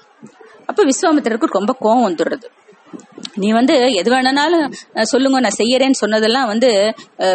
அப்ப 0.65 0.83
விஸ்வாமித்திரருக்கு 0.85 1.45
ரொம்ப 1.45 1.75
கோவம் 1.81 2.11
வந்துடுறது. 2.11 2.43
நீ 3.35 3.51
வந்து 3.51 3.75
எது 3.93 4.09
வேணாலும் 4.13 4.65
சொல்லுங்க 5.01 5.39
நான் 5.39 5.57
செய்யறேன்னு 5.57 5.99
சொன்னதெல்லாம் 6.01 6.47
வந்து 6.47 6.69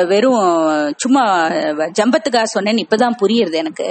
வெறும் 0.06 0.44
சும்மா 0.96 1.22
ஜம்பத்துக்காக 1.98 2.46
சொன்னேன்னு 2.54 2.84
இப்பதான் 2.84 3.16
புரியுறது 3.22 3.56
எனக்கு. 3.62 3.86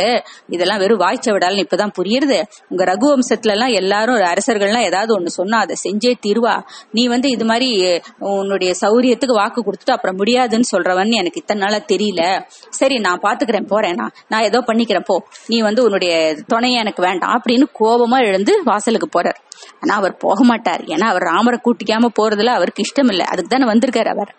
இதெல்லாம் 0.49 0.77
வெறும் 0.77 0.99
வாய்ச்ச 0.99 1.31
விடாலும் 1.31 1.63
இப்பதான் 1.65 1.95
புரியுறது. 1.99 2.37
உங்க 2.69 2.83
ரகுவம்சத்துல 2.91 3.55
எல்லாம் 3.55 3.73
எல்லாரும் 3.81 4.15
அரசர்கள்லாம் 4.15 4.87
ஏதாவது 4.89 5.19
ஒண்ணு 5.19 5.33
சொன்னா 5.39 5.59
அதை 5.59 5.75
செஞ்சே 5.83 6.13
தீர்வா. 6.27 6.55
நீ 6.91 7.07
வந்து 7.07 7.29
இது 7.29 7.45
மாதிரி 7.45 7.99
உன்னுடைய 8.19 8.73
சௌரியத்துக்கு 8.81 9.39
வாக்கு 9.41 9.61
கொடுத்துட்டு 9.61 9.95
அப்புறம் 9.97 10.15
முடியாதுன்னு 10.15 10.71
சொல்றவன்னு 10.75 11.19
எனக்கு 11.21 11.41
இத்தனை 11.43 11.61
நாளா 11.63 11.83
தெரியல. 11.93 12.23
சரி 12.69 12.97
நான் 12.97 13.23
பாத்துக்கிறேன் 13.23 13.67
போறேன் 13.67 13.93
நான். 13.93 14.13
நான் 14.27 14.41
ஏதோ 14.41 14.61
பண்ணிக்கிறேன் 14.67 15.05
போ. 15.05 15.17
நீ 15.47 15.59
வந்து 15.59 15.83
உன்னுடைய 15.83 16.35
துணையை 16.47 16.79
எனக்கு 16.79 17.01
வேண்டாம் 17.01 17.41
அப்படின்னு 17.41 17.67
கோபமா 17.79 18.19
எழுந்து 18.25 18.61
வாசலுக்கு 18.63 19.09
போறார். 19.17 19.41
ஆனா 19.81 19.95
அவர் 19.95 20.17
போக 20.17 20.43
மாட்டார். 20.43 20.83
ஏன்னா 20.87 21.07
அவர் 21.07 21.23
ராமரை 21.23 21.59
கூட்டிக்காம 21.63 22.09
போறதுல 22.19 22.53
அவருக்கு 22.53 22.83
இஷ்டம் 22.83 23.09
இல்லை 23.09 23.25
அதுக்கு 23.25 23.49
தானே 23.49 23.65
வந்திருக்காரு 23.65 24.11
அவர். 24.11 24.33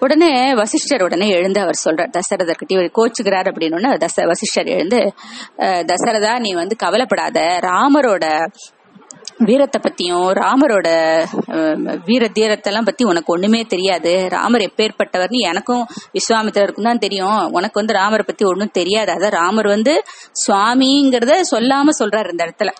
உடனே 0.00 0.30
வசிஷ்டர் 0.54 1.02
உடனே 1.02 1.28
எழுந்து 1.30 1.60
அவர் 1.60 1.82
சொல்றார் 1.84 2.14
தசரதர் 2.14 2.58
கிட்ட 2.58 2.74
இவர் 2.74 2.96
கோச்சுக்கிறார் 2.96 3.48
அப்படின்னு 3.50 3.98
தச 4.00 4.26
வசிஷ்டர் 4.26 4.68
எழுந்து 4.68 5.00
தசரதா 5.90 6.38
நீ 6.38 6.52
வந்து 6.54 6.76
கவலைப்படாத. 6.76 7.38
ராமரோட 7.66 8.24
வீரத்தை 9.40 9.80
பத்தியும் 9.80 10.26
ராமரோட 10.38 10.88
அஹ், 11.54 11.76
வீர 12.04 12.24
தீரத்தெல்லாம் 12.34 12.84
பத்தி 12.84 13.04
உனக்கு 13.04 13.32
ஒண்ணுமே 13.32 13.60
தெரியாது. 13.64 14.12
ராமர் 14.28 14.60
எப்பேற்பட்டவர்னு 14.60 15.40
எனக்கும் 15.50 15.82
விஸ்வாமித்திரருக்கும் 16.14 16.82
தான் 16.82 16.98
தெரியும். 16.98 17.40
உனக்கு 17.52 17.80
வந்து 17.80 17.94
ராமரை 17.94 18.24
பத்தி 18.26 18.44
ஒண்ணும் 18.44 18.72
தெரியாது. 18.72 19.12
அதான் 19.12 19.36
ராமர் 19.36 19.68
வந்து 19.68 19.94
சுவாமிங்கிறத 20.42 21.36
சொல்லாம 21.50 21.94
சொல்றாரு 21.98 22.30
இந்த 22.30 22.44
இடத்துல. 22.44 22.72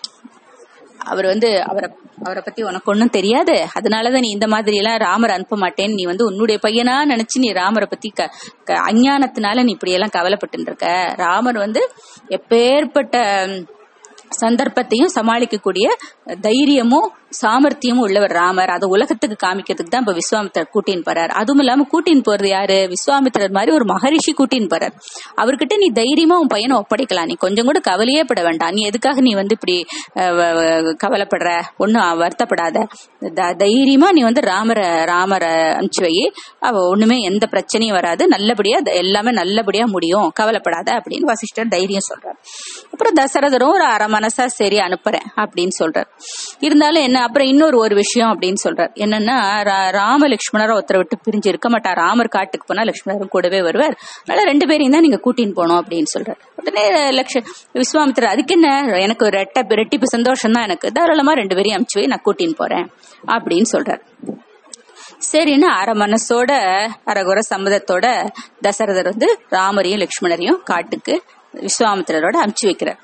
அவர் 1.05 1.25
வந்து 1.25 1.63
அவரை 1.63 1.87
அவரை 2.23 2.41
பத்தி 2.45 2.63
உனக்கு 2.63 2.91
ஒன்றும் 2.91 3.09
தெரியாது. 3.09 3.55
அதனாலதான் 3.79 4.19
நீ 4.19 4.29
இந்த 4.29 4.47
மாதிரி 4.47 4.77
எல்லாம் 4.77 4.97
ராமர் 4.97 5.31
அனுப்ப 5.31 5.57
மாட்டேன்னு 5.57 5.93
நீ 5.93 6.03
வந்து 6.03 6.25
உன்னுடைய 6.25 6.59
பையனா 6.63 6.95
நினைச்சு 7.05 7.37
நீ 7.37 7.51
ராமரை 7.51 7.87
பத்தி 7.89 8.09
க 8.09 8.29
க- 8.63 8.81
அஞ்ஞானத்தினால 8.87 9.63
நீ 9.63 9.71
இப்படி 9.71 9.91
எல்லாம் 9.91 10.09
கவலைப்பட்டு 10.09 10.59
இருக்க 10.61 10.87
ராமர் 11.15 11.57
வந்து 11.57 11.83
எப்பேற்பட்ட 12.29 13.17
சந்தர்ப்பத்தையும் 14.39 15.11
சமாளிக்கக்கூடிய 15.15 15.87
தைரியமும் 16.41 17.09
சாமர்த்தியமும் 17.41 17.99
உள்ளவர் 17.99 18.31
ராமர். 18.31 18.69
அதை 18.69 18.89
உலகத்துக்கு 18.89 19.47
காமிக்கிறதுக்கு 19.47 19.89
தான் 19.89 20.05
இப்ப 20.05 20.13
விஸ்வாமித்திரர் 20.13 20.69
கூட்டின்னு 20.73 21.03
போறார். 21.05 21.27
அதுவும் 21.27 21.59
இல்லாம 21.59 21.87
கூட்டின்னு 21.91 22.21
போறது 22.29 22.47
யாரு? 22.47 22.73
விஸ்வாமித்திரர் 22.73 23.51
மாதிரி 23.51 23.71
ஒரு 23.71 23.85
மகரிஷி 23.85 24.33
கூட்டின்னு 24.33 24.67
போறார். 24.67 24.91
அவர்கிட்ட 25.37 25.77
நீ 25.77 25.87
தைரியமா 25.93 26.37
உன் 26.37 26.47
பையனை 26.47 26.77
ஒப்படைக்கலாம். 26.77 27.25
நீ 27.25 27.33
கொஞ்சம் 27.33 27.65
கூட 27.65 27.79
கவலையே 27.79 28.23
பட 28.23 28.41
வேண்டாம். 28.41 28.69
நீ 28.69 28.81
எதுக்காக 28.81 29.21
நீ 29.21 29.33
வந்து 29.33 29.55
இப்படி 29.55 29.85
வ- 30.15 30.95
கவலைப்படுற? 31.03 31.61
ஒன்னும் 31.77 32.01
வருத்தப்படாத. 32.01 32.87
த- 33.33 33.53
தைரியமா 33.53 34.11
நீ 34.11 34.21
வந்து 34.21 34.41
ராமரை 34.41 35.03
ராமரை 35.05 35.49
அனுப்பிச்சு 35.49 36.01
வை. 36.01 36.33
அவ 36.59 36.87
ஒண்ணுமே 36.87 37.21
எந்த 37.21 37.47
பிரச்சனையும் 37.51 37.91
வராது. 37.91 38.27
நல்லபடியா 38.27 38.79
த- 38.83 38.91
எல்லாமே 38.91 39.31
நல்லபடியா 39.31 39.85
முடியும். 39.85 40.31
கவலைப்படாத 40.33 40.91
அப்படின்னு 40.91 41.19
வசிஷ்டர் 41.19 41.67
தைரியம் 41.67 42.01
சொல்றார். 42.13 42.37
அப்புறம் 42.91 43.13
தசரதரும் 43.13 43.73
ஒரு 43.73 43.83
அரை 43.83 44.07
மனசா 44.07 44.45
சரி 44.45 44.77
அனுப்புறேன் 44.77 45.25
அப்படின்னு 45.35 45.67
சொல்றார். 45.79 46.07
இருந்தாலும் 46.59 47.01
என்ன 47.01 47.22
அப்புறம் 47.23 47.47
இன்னொரு 47.47 47.77
ஒரு 47.77 47.95
விஷயம் 47.95 48.39
அப்படின்னு 48.39 48.55
சொல்றார். 48.63 48.91
என்னன்னா 48.95 49.37
ரா- 49.63 49.91
ராம 49.91 50.27
லட்சுமணரை 50.27 50.71
ஒருத்தரை 50.71 50.97
விட்டு 50.97 51.17
பிரிஞ்சு 51.29 51.47
இருக்க 51.47 51.69
மாட்டார். 51.69 51.95
ராமர் 51.95 52.27
காட்டுக்கு 52.27 52.67
போனா 52.67 52.83
லட்சுமணரும் 52.83 53.27
கூடவே 53.27 53.61
வருவார். 53.61 53.97
அதனால 54.21 54.45
ரெண்டு 54.45 54.67
பேரையும் 54.67 54.91
தான் 54.91 55.01
நீங்க 55.01 55.19
கூட்டின்னு 55.25 55.65
போனோம் 55.65 55.81
அப்படின்னு 55.81 56.03
சொல்றாரு. 56.19 56.39
உடனே 56.55 56.89
லட்ச 56.89 57.45
விஸ்வாமித்திரர் 57.73 58.23
அதுக்கு 58.23 58.53
என்ன? 58.53 58.81
எனக்கு 58.99 59.25
ஒரு 59.25 59.39
ரெட்ட 59.39 59.59
ரெட்டிப்பு 59.59 60.03
சந்தோஷம் 60.03 60.51
தான் 60.51 60.63
எனக்கு. 60.63 60.91
தாராளமா 60.91 61.31
ரெண்டு 61.31 61.55
பேரையும் 61.55 61.81
அமுச்சு 61.81 61.93
போய் 61.93 62.05
நான் 62.05 62.21
கூட்டின்னு 62.25 62.55
போறேன் 62.55 62.91
அப்படின்னு 63.27 63.65
சொல்றார். 63.71 64.01
சரின்னு 65.31 65.61
அரை 65.61 65.93
மனசோட 65.93 66.51
அரைகுற 67.05 67.39
சம்மதத்தோட 67.55 68.27
தசரதர் 68.67 69.03
வந்து 69.03 69.39
ராமரையும் 69.49 70.07
லக்ஷ்மணரையும் 70.07 70.63
காட்டுக்கு 70.63 71.23
விஸ்வாமித்திரரோட 71.53 72.35
அமுச்சு 72.45 72.65
வைக்கிறார். 72.65 72.97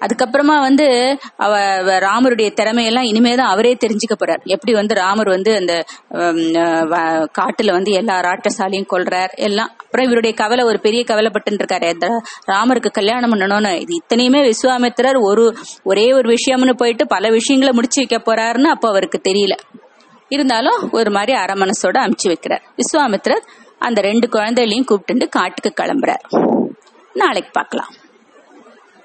அதுக்கப்புறமா 0.00 0.60
வந்து 0.60 1.18
அவ 1.36 1.58
ராமருடைய 1.78 2.52
திறமையெல்லாம் 2.52 3.04
இனிமேதான் 3.04 3.50
அவரே 3.50 3.74
தெரிஞ்சுக்க 3.74 4.22
போறார். 4.24 4.44
எப்படி 4.44 4.72
வந்து 4.72 4.94
ராமர் 4.94 5.28
வந்து 5.28 5.54
அந்த 5.56 5.84
வ- 6.10 7.28
காட்டுல 7.38 7.72
வந்து 7.72 7.92
எல்லா 7.92 8.20
ராட்டசாலையும் 8.20 8.86
கொள்றார் 8.90 9.34
எல்லாம். 9.34 9.68
அப்புறம் 9.68 10.06
இவருடைய 10.06 10.36
கவலை 10.36 10.64
ஒரு 10.64 10.80
பெரிய 10.80 11.04
கவலைப்பட்டு 11.04 11.50
இருக்காரு 11.50 11.92
இந்த 11.92 12.08
ராமருக்கு 12.46 12.90
கல்யாணம் 12.90 13.32
பண்ணணும்னு 13.32 13.80
இது 13.80 14.02
இத்தனையுமே 14.02 14.52
விஸ்வாமித்திரர் 14.52 15.20
ஒரு 15.20 15.56
ஒரே 15.84 16.12
ஒரு 16.12 16.34
விஷயம்னு 16.34 16.72
போயிட்டு 16.76 17.06
பல 17.06 17.28
விஷயங்களை 17.28 17.74
முடிச்சு 17.74 18.06
வைக்க 18.08 18.32
போறாருன்னு 18.32 18.62
அப்போ 18.62 18.88
அவருக்கு 18.88 19.20
தெரியல. 19.28 19.58
இருந்தாலும் 20.28 20.88
ஒரு 20.92 21.10
மாதிரி 21.10 21.32
அரை 21.38 21.54
மனசோட 21.54 21.96
அமுச்சு 21.96 22.28
வைக்கிறார். 22.28 22.60
விஸ்வாமித்திரர் 22.76 23.46
அந்த 23.78 24.00
ரெண்டு 24.00 24.28
குழந்தைகளையும் 24.28 24.84
கூப்பிட்டு 24.84 25.28
காட்டுக்கு 25.28 25.82
கிளம்புறார். 25.82 26.54
நாளைக்கு 27.12 27.50
பார்க்கலாம். 27.52 27.88